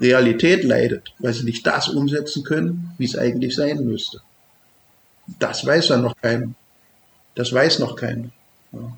[0.00, 4.20] Realität leidet, weil sie nicht das umsetzen können, wie es eigentlich sein müsste.
[5.38, 6.52] Das weiß ja noch keiner.
[7.34, 8.30] Das weiß noch keiner.
[8.72, 8.96] Ja.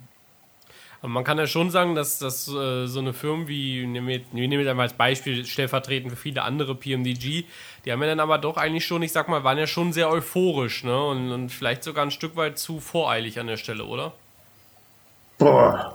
[1.04, 4.22] Aber man kann ja schon sagen, dass, dass äh, so eine Firma wie, nehmen wir,
[4.32, 7.44] wir nehmen einmal als Beispiel stellvertretend für viele andere PMDG,
[7.84, 10.08] die haben ja dann aber doch eigentlich schon, ich sag mal, waren ja schon sehr
[10.08, 10.98] euphorisch, ne?
[11.04, 14.14] Und, und vielleicht sogar ein Stück weit zu voreilig an der Stelle, oder?
[15.36, 15.94] Boah,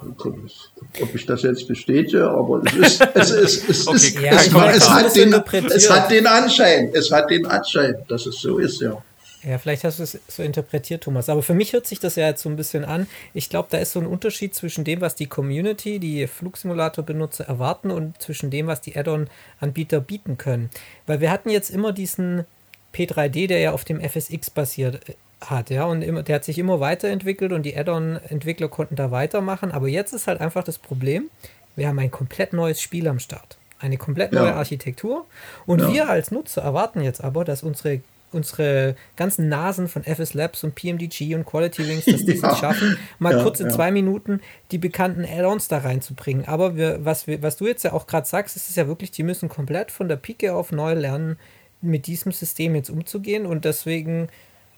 [1.01, 4.77] ob ich das jetzt bestätige, aber es ist, es ist, es, okay, ist, ja, es,
[4.77, 8.79] es, hat den, es hat den Anschein, es hat den Anschein, dass es so ist,
[8.79, 9.01] ja.
[9.43, 11.29] Ja, vielleicht hast du es so interpretiert, Thomas.
[11.29, 13.07] Aber für mich hört sich das ja jetzt so ein bisschen an.
[13.33, 17.89] Ich glaube, da ist so ein Unterschied zwischen dem, was die Community, die Flugsimulator-Benutzer erwarten
[17.89, 20.69] und zwischen dem, was die Add-on-Anbieter bieten können.
[21.07, 22.45] Weil wir hatten jetzt immer diesen
[22.93, 24.99] P3D, der ja auf dem FSX basiert
[25.41, 29.71] hat, ja, und immer, der hat sich immer weiterentwickelt und die Add-on-Entwickler konnten da weitermachen.
[29.71, 31.29] Aber jetzt ist halt einfach das Problem,
[31.77, 33.57] wir haben ein komplett neues Spiel am Start.
[33.79, 34.55] Eine komplett neue ja.
[34.55, 35.25] Architektur.
[35.65, 35.93] Und ja.
[35.93, 40.75] wir als Nutzer erwarten jetzt aber, dass unsere unsere ganzen Nasen von FS Labs und
[40.75, 42.51] PMDG und Quality Wings, dass die ja.
[42.51, 43.73] es schaffen, mal ja, kurz in ja.
[43.73, 46.45] zwei Minuten die bekannten Add-ons da reinzubringen.
[46.45, 49.11] Aber wir, was, wir, was du jetzt ja auch gerade sagst, ist es ja wirklich,
[49.11, 51.37] die müssen komplett von der Pike auf neu lernen,
[51.81, 53.45] mit diesem System jetzt umzugehen.
[53.45, 54.27] Und deswegen,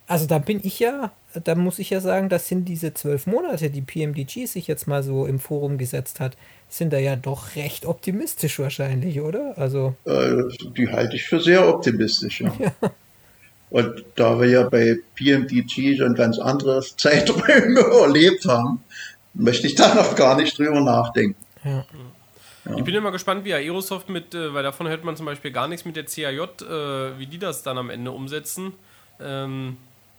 [0.07, 1.11] also da bin ich ja,
[1.43, 5.03] da muss ich ja sagen, das sind diese zwölf Monate, die PMDG sich jetzt mal
[5.03, 6.37] so im Forum gesetzt hat,
[6.69, 9.57] sind da ja doch recht optimistisch wahrscheinlich, oder?
[9.57, 10.43] Also äh,
[10.77, 12.53] die halte ich für sehr optimistisch, ja.
[13.71, 18.83] Und da wir ja bei PMDG schon ganz andere Zeiträume erlebt haben,
[19.33, 21.35] möchte ich da noch gar nicht drüber nachdenken.
[21.63, 21.85] Ja.
[22.65, 22.77] Ja.
[22.77, 25.67] Ich bin immer gespannt, wie Aerosoft mit, äh, weil davon hört man zum Beispiel gar
[25.67, 28.73] nichts mit der CAJ, äh, wie die das dann am Ende umsetzen.
[29.19, 29.77] Ähm,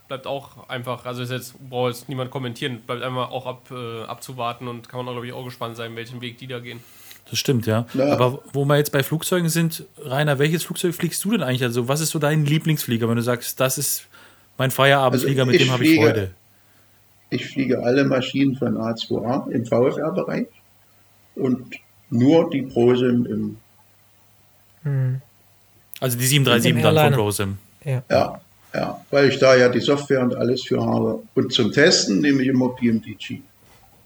[0.09, 4.67] bleibt auch einfach, also jetzt braucht jetzt niemand kommentieren, bleibt einfach auch ab, äh, abzuwarten
[4.67, 6.83] und kann man auch, glaube ich, auch gespannt sein, welchen Weg die da gehen.
[7.31, 7.87] Das stimmt, ja.
[7.95, 8.13] ja.
[8.13, 11.63] Aber wo wir jetzt bei Flugzeugen sind, Rainer, welches Flugzeug fliegst du denn eigentlich?
[11.63, 14.07] Also, was ist so dein Lieblingsflieger, wenn du sagst, das ist
[14.59, 16.31] mein Feierabendflieger, also mit dem habe ich Freude?
[17.31, 20.49] Ich fliege alle Maschinen von A2A im VFR-Bereich
[21.35, 21.77] und
[22.11, 23.57] nur die ProSim im.
[24.83, 25.23] Hm.
[26.01, 27.59] Also die 737 dann von ProSim.
[27.85, 28.03] Ja.
[28.11, 28.41] ja,
[28.75, 31.23] ja, weil ich da ja die Software und alles für habe.
[31.35, 33.41] Und zum Testen nehme ich immer PMDG.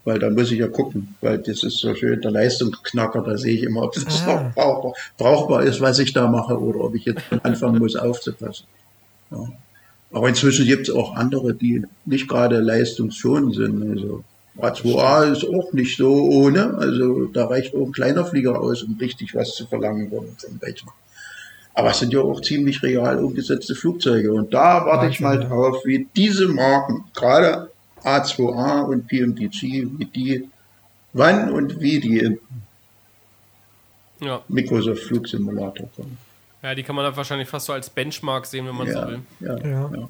[0.07, 3.54] Weil da muss ich ja gucken, weil das ist so schön der Leistungsknacker, da sehe
[3.54, 4.44] ich immer, ob das Ah.
[4.44, 8.66] noch brauchbar, brauchbar ist, was ich da mache oder ob ich jetzt anfangen muss aufzupassen.
[9.30, 9.48] Ja.
[10.12, 13.90] Aber inzwischen gibt es auch andere, die nicht gerade leistungsschonend sind.
[13.90, 14.22] Also
[14.59, 16.74] A2A ist auch nicht so ohne.
[16.78, 20.24] Also da reicht auch ein kleiner Flieger aus, um richtig was zu verlangen vom
[20.62, 20.92] Rechner.
[21.74, 24.32] Aber es sind ja auch ziemlich real umgesetzte Flugzeuge.
[24.32, 27.68] Und da warte ich mal drauf, wie diese Marken, gerade
[28.07, 30.48] A2A und PMDG, wie die,
[31.12, 32.38] wann und wie die in
[34.20, 34.42] Ja.
[34.48, 36.16] Microsoft Flugsimulator kommen.
[36.62, 39.09] ja, die kann man dann wahrscheinlich fast so als Benchmark sehen, wenn man so Ja,
[39.09, 39.20] will.
[39.40, 39.90] ja, Ja.
[39.94, 40.09] ja.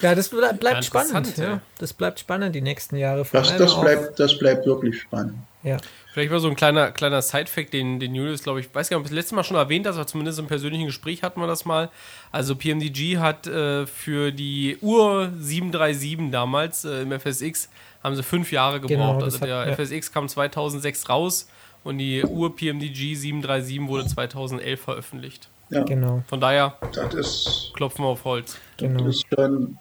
[0.00, 1.34] Ja, das ble- bleibt Ja, spannend.
[1.78, 3.24] Das bleibt spannend die nächsten Jahre.
[3.24, 5.34] Vor Das, allem das, bleibt, das bleibt wirklich spannend.
[5.64, 5.78] Ja.
[6.18, 9.02] Vielleicht mal so ein kleiner, kleiner Side-Fact, den, den Julius, glaube ich, weiß gar nicht,
[9.02, 11.46] ob ich das letzte Mal schon erwähnt hast, aber zumindest im persönlichen Gespräch hatten wir
[11.46, 11.90] das mal.
[12.32, 17.68] Also PMDG hat äh, für die Ur 737 damals äh, im FSX
[18.02, 18.88] haben sie fünf Jahre gebraucht.
[18.90, 19.76] Genau, also das hat- der ja.
[19.76, 21.48] FSX kam 2006 raus
[21.84, 25.48] und die Ur PMDG 737 wurde 2011 veröffentlicht.
[25.70, 28.56] Ja, Genau, Von daher das ist, klopfen wir auf Holz.
[28.76, 29.04] genau.
[29.04, 29.78] das ist schon,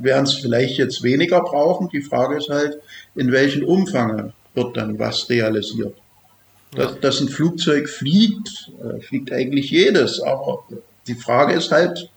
[0.00, 1.88] werden es vielleicht jetzt weniger brauchen.
[1.90, 2.78] Die Frage ist halt,
[3.14, 5.94] in welchem Umfang wird dann was realisiert.
[6.74, 10.64] Dass, dass ein Flugzeug fliegt, äh, fliegt eigentlich jedes, aber
[11.06, 12.10] die Frage ist halt,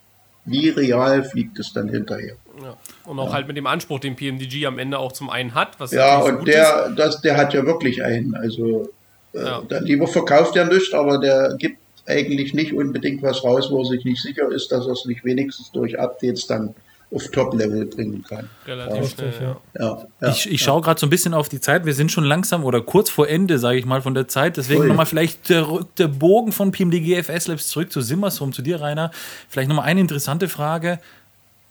[0.43, 2.35] wie real fliegt es dann hinterher?
[2.61, 2.75] Ja.
[3.05, 5.91] Und auch halt mit dem Anspruch, den PMDG am Ende auch zum einen hat, was
[5.91, 8.35] Ja, und der, das, der hat ja wirklich einen.
[8.35, 8.89] Also,
[9.33, 9.61] äh, Ja.
[9.61, 11.77] der lieber verkauft er nichts, aber der gibt
[12.07, 15.23] eigentlich nicht unbedingt was raus, wo er sich nicht sicher ist, dass er es nicht
[15.23, 16.75] wenigstens durch Updates dann
[17.13, 18.49] auf Top-Level bringen kann.
[18.65, 19.57] Relativ schnell, Richtig, ja.
[19.79, 19.85] ja.
[19.97, 20.29] Ja, ja.
[20.29, 21.85] Ich, ich schaue gerade so ein bisschen auf die Zeit.
[21.85, 24.55] Wir sind schon langsam oder kurz vor Ende, sage ich mal, von der Zeit.
[24.57, 28.79] Deswegen nochmal vielleicht der, der Bogen von PMDG FS Labs zurück zu Simmersrum, zu dir,
[28.79, 29.11] Rainer.
[29.49, 30.99] Vielleicht nochmal eine interessante Frage.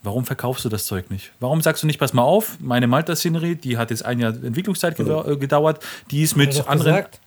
[0.03, 1.31] Warum verkaufst du das Zeug nicht?
[1.41, 4.97] Warum sagst du nicht, pass mal auf, meine Malta-Szenerie, die hat jetzt ein Jahr Entwicklungszeit
[4.97, 6.93] gedau gedauert, die ist mit er anderen.
[6.97, 7.21] gesagt.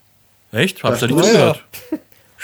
[0.51, 0.83] Echt?
[0.83, 1.99] Hab's Das da nicht ist-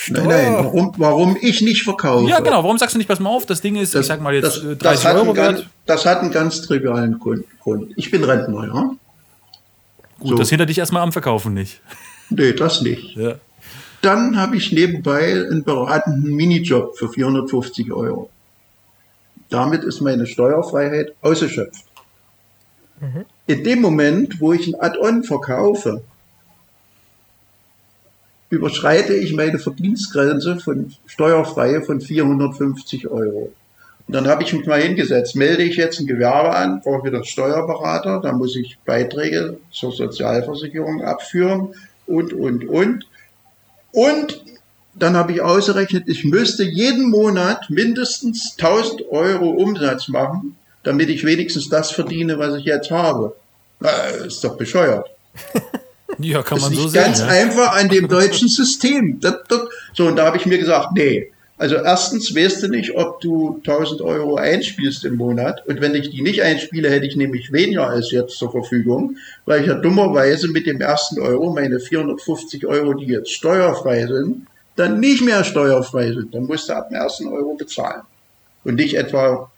[0.06, 0.28] gehört.
[0.28, 2.30] Nein, nein, warum, warum ich nicht verkaufe?
[2.30, 2.64] Ja, genau.
[2.64, 4.58] Warum sagst du nicht, pass mal auf, das Ding ist, ich sag mal jetzt das,
[4.64, 5.70] äh, das 30 hat Euro einen ganz, wert.
[5.86, 7.45] das hat einen ganz trivialen Grund.
[7.95, 8.91] Ich bin Rentner, ja?
[10.20, 10.36] Gut, so.
[10.36, 11.82] das hindert dich erstmal am Verkaufen nicht.
[12.32, 13.16] Nee, das nicht.
[13.16, 13.38] Ja.
[14.04, 18.30] Dann habe ich nebenbei einen beratenden Minijob für 450 Euro.
[19.50, 21.86] Damit ist meine Steuerfreiheit ausgeschöpft.
[23.47, 26.04] In dem Moment, wo ich ein Add-on verkaufe,
[28.50, 33.52] überschreite ich meine Verdienstgrenze von steuerfreie von 450 Euro.
[34.08, 37.24] Und dann habe ich mich mal hingesetzt, melde ich jetzt ein Gewerbe an, brauche wieder
[37.24, 41.76] Steuerberater, dann muss ich Beiträge zur Sozialversicherung abführen
[42.08, 43.06] und, und, und.
[43.91, 44.43] Und
[44.95, 51.24] dann habe ich ausgerechnet, ich müsste jeden Monat mindestens 1000 Euro Umsatz machen, damit ich
[51.24, 53.36] wenigstens das verdiene, was ich jetzt habe.
[53.80, 53.89] Na,
[54.26, 55.08] ist doch bescheuert.
[56.18, 57.03] ja, kann man ist so sehen.
[57.03, 57.28] ganz Ja.
[57.28, 59.20] einfach an dem deutschen System.
[59.20, 59.62] Das, das,
[59.93, 61.32] so, und da habe ich mir gesagt, nee.
[61.57, 65.66] Also erstens weißt du nicht, ob du 1000 Euro einspielst im Monat.
[65.68, 69.62] Und wenn ich die nicht einspiele, hätte ich nämlich weniger als jetzt zur Verfügung, weil
[69.62, 74.47] ich ja dummerweise mit dem ersten Euro meine 450 Euro, die jetzt steuerfrei sind,
[74.78, 76.34] dann nicht mehr steuerfrei sind.
[76.34, 78.03] Dann musst du ab dem ersten Euro bezahlen.
[78.64, 79.51] Und nicht etwa,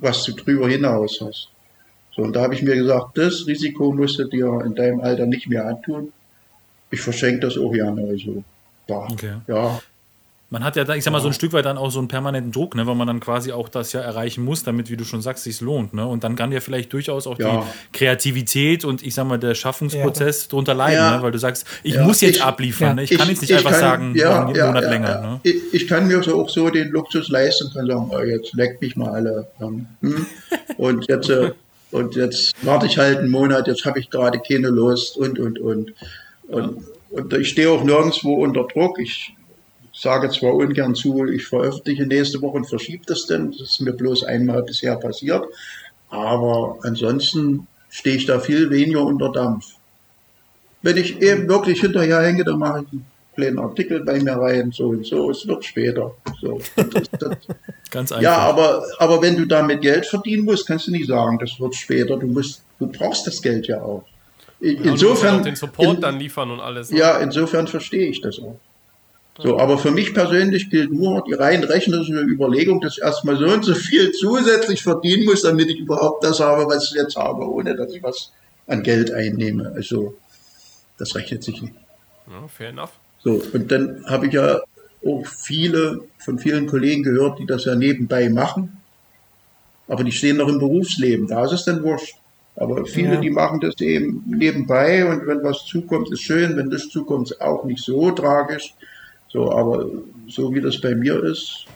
[0.00, 1.48] was du drüber hinaus hast.
[2.18, 5.24] So, und da habe ich mir gesagt, das Risiko musst du dir in deinem Alter
[5.26, 6.12] nicht mehr antun.
[6.90, 8.02] Ich verschenke das auch gerne.
[8.08, 8.42] Also,
[8.88, 9.34] ja, Okay.
[9.46, 9.78] ja,
[10.50, 12.08] Man hat ja, da, ich sag mal, so ein Stück weit dann auch so einen
[12.08, 15.04] permanenten Druck, ne, weil man dann quasi auch das ja erreichen muss, damit, wie du
[15.04, 15.92] schon sagst, sich lohnt.
[15.94, 16.04] Ne?
[16.06, 17.60] Und dann kann ja vielleicht durchaus auch Ja.
[17.92, 21.16] die Kreativität und ich sag mal, der Schaffungsprozess drunter leiden, Ja.
[21.18, 21.22] ne?
[21.22, 22.04] weil du sagst, ich Ja.
[22.04, 22.88] muss jetzt Ich- abliefern.
[22.88, 22.94] Ja.
[22.94, 23.02] Ne?
[23.04, 25.08] Ich, kann jetzt nicht einfach sagen, ja, einen ja, Monat ja, länger.
[25.10, 25.20] ja.
[25.20, 25.40] Ne?
[25.44, 28.80] Ich, ich kann mir so auch so den Luxus leisten, kann sagen, oh, jetzt leckt
[28.80, 29.46] mich mal alle.
[29.58, 29.86] Hm?
[30.78, 31.52] Und jetzt, äh,
[31.90, 35.58] und jetzt warte ich halt einen Monat, jetzt habe ich gerade keine Lust und, und,
[35.58, 35.94] und.
[36.48, 38.98] Und, und ich stehe auch nirgendwo unter Druck.
[38.98, 39.34] Ich
[39.92, 43.52] sage zwar ungern zu, ich veröffentliche nächste Woche und verschiebe das denn.
[43.52, 45.44] Das ist mir bloß einmal bisher passiert.
[46.10, 49.66] Aber ansonsten stehe ich da viel weniger unter Dampf.
[50.82, 53.00] Wenn ich eben wirklich hinterher hänge, dann mache ich
[53.38, 56.14] kleinen Artikel bei mir rein, so und so, es wird später.
[56.40, 56.60] So.
[56.76, 57.36] Das, das,
[57.90, 58.22] Ganz einfach.
[58.22, 61.74] ja, aber, aber wenn du damit Geld verdienen musst, kannst du nicht sagen, das wird
[61.74, 62.16] später.
[62.16, 64.04] Du musst, du brauchst das Geld ja auch.
[64.60, 66.90] In- Ja, insofern, auch den Support in, dann liefern und alles.
[66.90, 66.98] ne?
[66.98, 68.58] ja, insofern verstehe ich das auch.
[69.40, 73.44] So, aber für mich persönlich gilt nur die rein rechnerische Überlegung, dass ich erstmal so
[73.46, 77.48] und so viel zusätzlich verdienen muss, damit ich überhaupt das habe, was ich jetzt habe,
[77.48, 78.32] ohne dass ich was
[78.66, 79.72] an Geld einnehme.
[79.76, 80.14] Also,
[80.98, 81.74] das rechnet sich nicht.
[82.28, 82.90] Ja, fair enough.
[83.28, 84.60] So, und dann habe ich ja
[85.04, 88.78] auch viele, von vielen Kollegen gehört, die das ja nebenbei machen.
[89.86, 91.26] Aber die stehen noch im Berufsleben.
[91.28, 92.14] Da ist es dann wurscht.
[92.56, 93.20] Aber viele, Ja.
[93.20, 96.56] die machen das eben nebenbei und wenn was zukommt, ist schön.
[96.56, 98.72] Wenn das zukommt, ist auch nicht so tragisch.
[99.28, 99.86] So, aber
[100.26, 101.66] so wie das bei mir ist,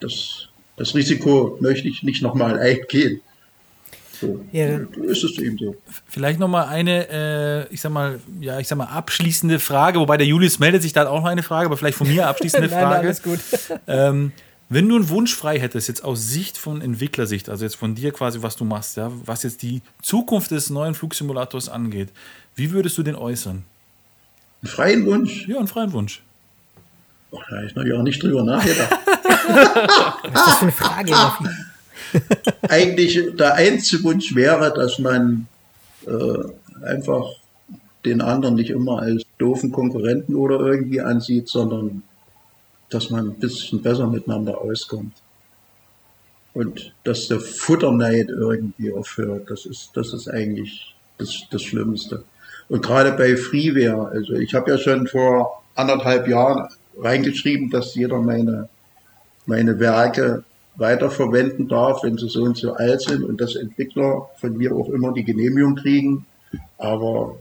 [0.00, 3.20] das, das Risiko möchte ich nicht nochmal eingehen.
[4.20, 5.76] So Ja, dann- ist es eben so.
[6.08, 7.08] Vielleicht noch mal eine,
[7.68, 10.92] äh, ich sag mal, ja, ich sag mal abschließende Frage, wobei der Julius meldet sich
[10.92, 13.06] da auch noch eine Frage, aber vielleicht von mir abschließende Nein, Frage.
[13.06, 13.40] alles gut.
[13.86, 14.32] Ähm,
[14.70, 18.12] wenn du einen Wunsch frei hättest, jetzt aus Sicht von Entwicklersicht, also jetzt von dir
[18.12, 22.08] quasi, was du machst, ja, was jetzt die Zukunft des neuen Flugsimulators angeht,
[22.56, 23.62] wie würdest du den äußern?
[24.62, 26.22] Einen freien Wunsch, Ja, einen freien Wunsch.
[27.30, 28.90] oh, da habe ich noch ja nicht drüber nachgedacht.
[29.46, 31.12] Was ist das für eine Frage?
[32.68, 35.46] Eigentlich der einzige Wunsch wäre, dass man
[36.06, 37.26] äh, einfach
[38.04, 42.02] den anderen nicht immer als doofen Konkurrenten oder irgendwie ansieht, sondern
[42.90, 45.14] dass man ein bisschen besser miteinander auskommt.
[46.52, 52.24] Und dass der Futterneid irgendwie aufhört, das ist, das ist eigentlich das, das Schlimmste.
[52.68, 58.20] Und gerade bei Freeware, also ich habe ja schon vor anderthalb Jahren reingeschrieben, dass jeder
[58.20, 58.68] meine,
[59.46, 60.44] meine Werke
[60.76, 64.88] weiterverwenden darf, wenn sie so und so alt sind und dass Entwickler von mir auch
[64.88, 66.26] immer die Genehmigung kriegen.
[66.78, 67.36] Aber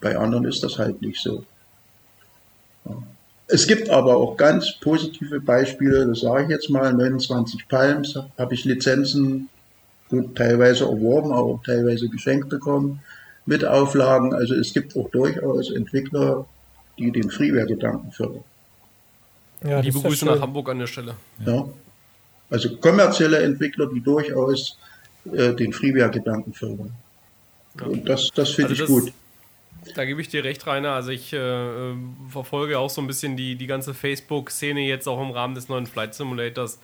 [0.00, 1.44] bei anderen ist das halt nicht so.
[2.84, 2.96] Ja.
[3.46, 8.54] Es gibt aber auch ganz positive Beispiele, das sage ich jetzt mal, 29 Palms habe
[8.54, 9.50] ich Lizenzen
[10.08, 13.02] gut teilweise erworben, aber auch teilweise geschenkt bekommen
[13.44, 14.32] mit Auflagen.
[14.32, 16.46] Also es gibt auch durchaus Entwickler,
[16.98, 18.44] die den Freeware-Gedanken fördern.
[19.62, 21.14] Ja, Liebe ja Grüße nach Hamburg an der Stelle.
[21.44, 21.66] Ja.
[22.54, 24.78] Also kommerzielle Entwickler, die durchaus
[25.32, 26.92] äh, den Freeware-Gedanken fördern.
[27.84, 29.12] Und das, das finde Also ich das- gut.
[29.96, 30.92] Da gebe ich dir recht, Rainer.
[30.92, 31.94] Also ich äh, äh,
[32.30, 35.86] verfolge auch so ein bisschen die, die ganze Facebook-Szene jetzt auch im Rahmen des neuen
[35.86, 36.78] Flight Simulators.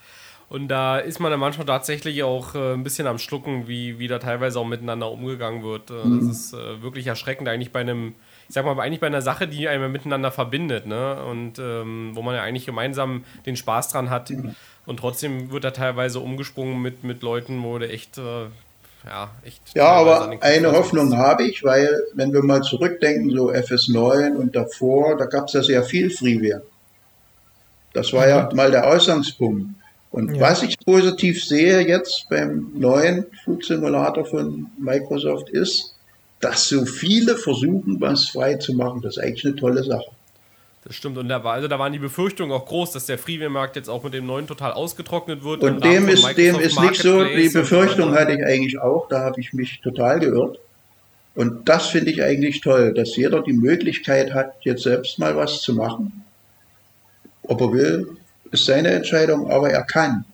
[0.51, 4.09] Und da ist man dann manchmal tatsächlich auch äh, ein bisschen am Schlucken, wie, wie
[4.09, 5.91] da teilweise auch miteinander umgegangen wird.
[5.91, 8.15] Äh, Das ist äh, wirklich erschreckend eigentlich bei einem,
[8.49, 11.23] ich sag mal, eigentlich bei einer Sache, die einen miteinander verbindet, ne?
[11.25, 14.31] Und ähm, wo man ja eigentlich gemeinsam den Spaß dran hat.
[14.87, 18.47] Und trotzdem wird da teilweise umgesprungen mit, mit Leuten, wo du echt, äh,
[19.07, 19.63] ja, echt.
[19.75, 25.17] Ja, aber eine Hoffnung habe ich, weil wenn wir mal zurückdenken, so FS9 und davor,
[25.17, 26.63] da gab es ja sehr viel Freeware.
[27.93, 29.67] Das war ja mal der Ausgangspunkt.
[30.11, 30.41] Und Ja.
[30.41, 35.95] was ich positiv sehe jetzt beim neuen Flugsimulator von Microsoft ist,
[36.41, 39.03] dass so viele versuchen, was frei zu machen.
[39.03, 40.11] Das ist eigentlich eine tolle Sache.
[40.85, 41.19] Das stimmt.
[41.19, 44.03] Und da, war, also da waren die Befürchtungen auch groß, dass der Freeware-Markt jetzt auch
[44.03, 45.63] mit dem neuen total ausgetrocknet wird.
[45.63, 49.09] Und Rahmen dem ist, dem ist nicht so, die und Befürchtung hatte ich eigentlich auch,
[49.09, 50.59] da habe ich mich total geirrt.
[51.35, 55.61] Und das finde ich eigentlich toll, dass jeder die Möglichkeit hat, jetzt selbst mal was
[55.61, 56.25] zu machen.
[57.43, 58.17] Ob er will,
[58.51, 60.25] ist seine Entscheidung, aber er kann.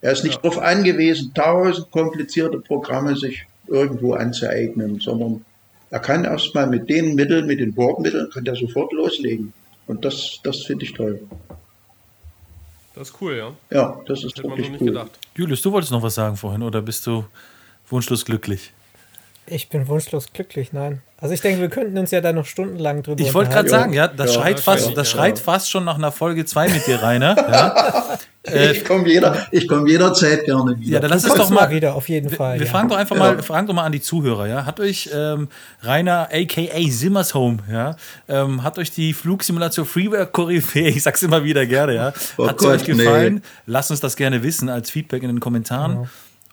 [0.00, 5.44] Er ist nicht darauf angewiesen, tausend komplizierte Programme sich irgendwo anzueignen, sondern
[5.90, 9.52] er kann erstmal mit den Mitteln, mit den Bordmitteln, kann er sofort loslegen.
[9.86, 11.20] Und das, das finde ich toll.
[12.94, 13.52] Das ist cool, ja.
[13.70, 14.86] Ja, das ist Hätte man so wirklich nicht cool.
[14.88, 15.10] gedacht.
[15.34, 17.24] Julius, du wolltest noch was sagen vorhin oder bist du
[17.88, 18.72] wunschlos glücklich?
[19.48, 21.02] Ich bin wunschlos glücklich, nein.
[21.18, 23.92] Also ich denke, wir könnten uns ja da noch stundenlang drüber Ich wollte gerade sagen,
[23.92, 25.16] ja, das Ja, schreit fast, das ja.
[25.18, 27.36] schreit fast schon nach einer Folge 2 mit dir, Rainer.
[27.36, 28.18] Ja,
[28.72, 30.92] Ich komme jeder, ich komme jederzeit gerne wieder.
[30.94, 32.58] ja dann lass es doch mal wieder, auf jeden Fall.
[32.58, 32.72] Wir ja.
[32.72, 33.22] fragen doch einfach Ja.
[33.34, 34.64] mal, fragen doch mal an die Zuhörer, ja.
[34.66, 35.48] Hat euch ähm,
[35.82, 37.96] Rainer, aka Simmers Home, ja,
[38.28, 42.60] ähm, hat euch die Flugsimulation Freeware Koryphäe, ich sag's immer wieder gerne, ja, Oh hat
[42.60, 43.34] sie Gott, euch gefallen?
[43.36, 43.40] nee.
[43.66, 46.08] Lasst uns das gerne wissen als Feedback in den Kommentaren.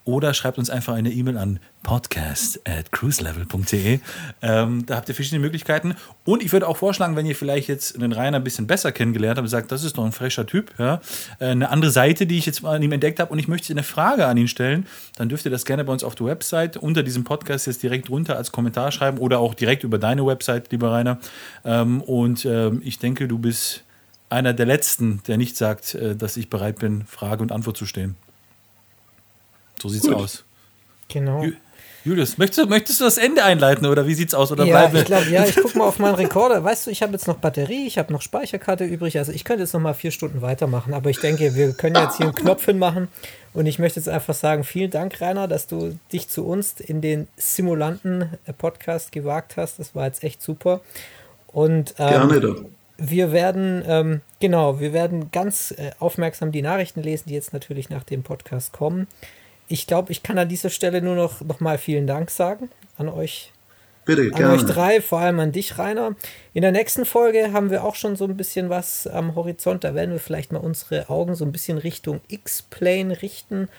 [0.05, 3.99] Oder schreibt uns einfach eine E-Mail an podcast at cruiselevel.de.
[4.41, 5.95] Ähm, da habt ihr verschiedene Möglichkeiten.
[6.25, 9.37] Und ich würde auch vorschlagen, wenn ihr vielleicht jetzt den Rainer ein bisschen besser kennengelernt
[9.37, 11.01] habt und sagt, das ist doch ein fresher Typ, ja,
[11.39, 13.71] äh, eine andere Seite, die ich jetzt mal an ihm entdeckt habe und ich möchte
[13.71, 16.77] eine Frage an ihn stellen, dann dürft ihr das gerne bei uns auf der Website
[16.77, 20.71] unter diesem Podcast jetzt direkt runter als Kommentar schreiben oder auch direkt über deine Website,
[20.71, 21.19] lieber Rainer.
[21.63, 23.83] Ähm, und ähm, ich denke, du bist
[24.29, 27.85] einer der Letzten, der nicht sagt, äh, dass ich bereit bin, Frage und Antwort zu
[27.85, 28.15] stehen.
[29.83, 30.15] So sieht's Gut.
[30.15, 30.43] aus.
[31.09, 31.41] Genau.
[31.43, 31.53] Ju-
[32.05, 34.51] Julius, möchtest du, möchtest du das Ende einleiten oder wie sieht's aus?
[34.51, 36.61] Oder Ja, bleiben ich glaube, ja, ich gucke mal auf meinen Rekorder.
[36.63, 39.17] Weißt du, ich habe jetzt noch Batterie, ich habe noch Speicherkarte übrig.
[39.17, 40.93] Also ich könnte jetzt noch mal vier Stunden weitermachen.
[40.93, 43.07] Aber ich denke, wir können jetzt hier einen Knopf hinmachen.
[43.53, 47.01] Und ich möchte jetzt einfach sagen, vielen Dank, Rainer, dass du dich zu uns in
[47.01, 49.79] den Simulanten-Podcast gewagt hast.
[49.79, 50.81] Das war jetzt echt super.
[51.47, 52.63] Und ähm, Gerne doch.
[52.97, 57.89] wir werden, ähm, genau, wir werden ganz äh, aufmerksam die Nachrichten lesen, die jetzt natürlich
[57.89, 59.07] nach dem Podcast kommen.
[59.67, 63.09] Ich glaube, ich kann an dieser Stelle nur noch, noch mal vielen Dank sagen an
[63.09, 63.51] euch
[64.05, 64.73] Bitte, an euch gerne.
[64.73, 66.15] drei, vor allem an dich, Rainer.
[66.53, 69.83] In der nächsten Folge haben wir auch schon so ein bisschen was am Horizont.
[69.83, 73.69] Da werden wir vielleicht mal unsere Augen so ein bisschen Richtung X-Plane richten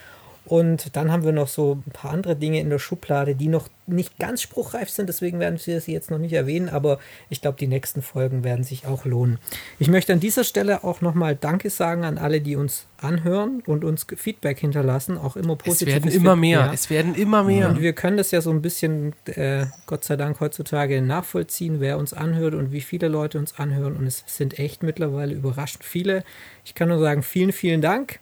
[0.47, 3.69] Und dann haben wir noch so ein paar andere Dinge in der Schublade, die noch
[3.87, 6.99] nicht ganz spruchreif sind, deswegen werden wir sie jetzt noch nicht erwähnen, aber
[7.29, 9.39] ich glaube, die nächsten Folgen werden sich auch lohnen.
[9.79, 13.85] Ich möchte an dieser Stelle auch nochmal Danke sagen an alle, die uns anhören und
[13.85, 15.89] uns Feedback hinterlassen, auch immer positiv.
[15.89, 16.73] Es werden immer mehr, ja.
[16.73, 17.69] es werden immer mehr.
[17.69, 21.99] Und wir können das ja so ein bisschen, äh, Gott sei Dank, heutzutage nachvollziehen, wer
[21.99, 23.97] uns anhört und wie viele Leute uns anhören.
[23.97, 26.25] Und es sind echt mittlerweile überraschend viele.
[26.65, 28.19] Ich kann nur sagen, vielen, vielen Dank.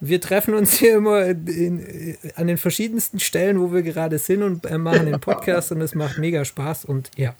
[0.00, 4.42] Wir treffen uns hier immer in, in, an den verschiedensten Stellen, wo wir gerade sind
[4.42, 7.34] und äh, machen den Podcast und es macht mega Spaß und ja,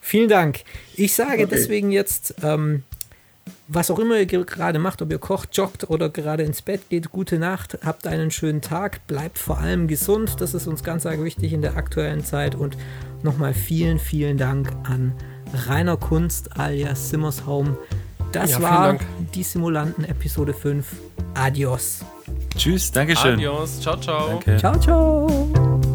[0.00, 0.60] vielen Dank.
[0.96, 1.46] Ich sage okay.
[1.50, 2.82] deswegen jetzt, ähm,
[3.68, 7.12] was auch immer ihr gerade macht, ob ihr kocht, joggt oder gerade ins Bett geht,
[7.12, 11.22] gute Nacht, habt einen schönen Tag, bleibt vor allem gesund, das ist uns ganz arg
[11.22, 12.76] wichtig in der aktuellen Zeit und
[13.22, 15.14] nochmal vielen, vielen Dank an
[15.68, 17.78] Rainer Kunst alias Simmers Home.
[18.34, 18.96] Das ja, war
[19.34, 20.86] die Simulanten Episode 5.
[21.34, 22.00] Adios.
[22.56, 23.34] Tschüss, Dankeschön.
[23.34, 24.28] Adios, ciao, ciao.
[24.28, 24.56] Danke.
[24.56, 25.93] Ciao, ciao.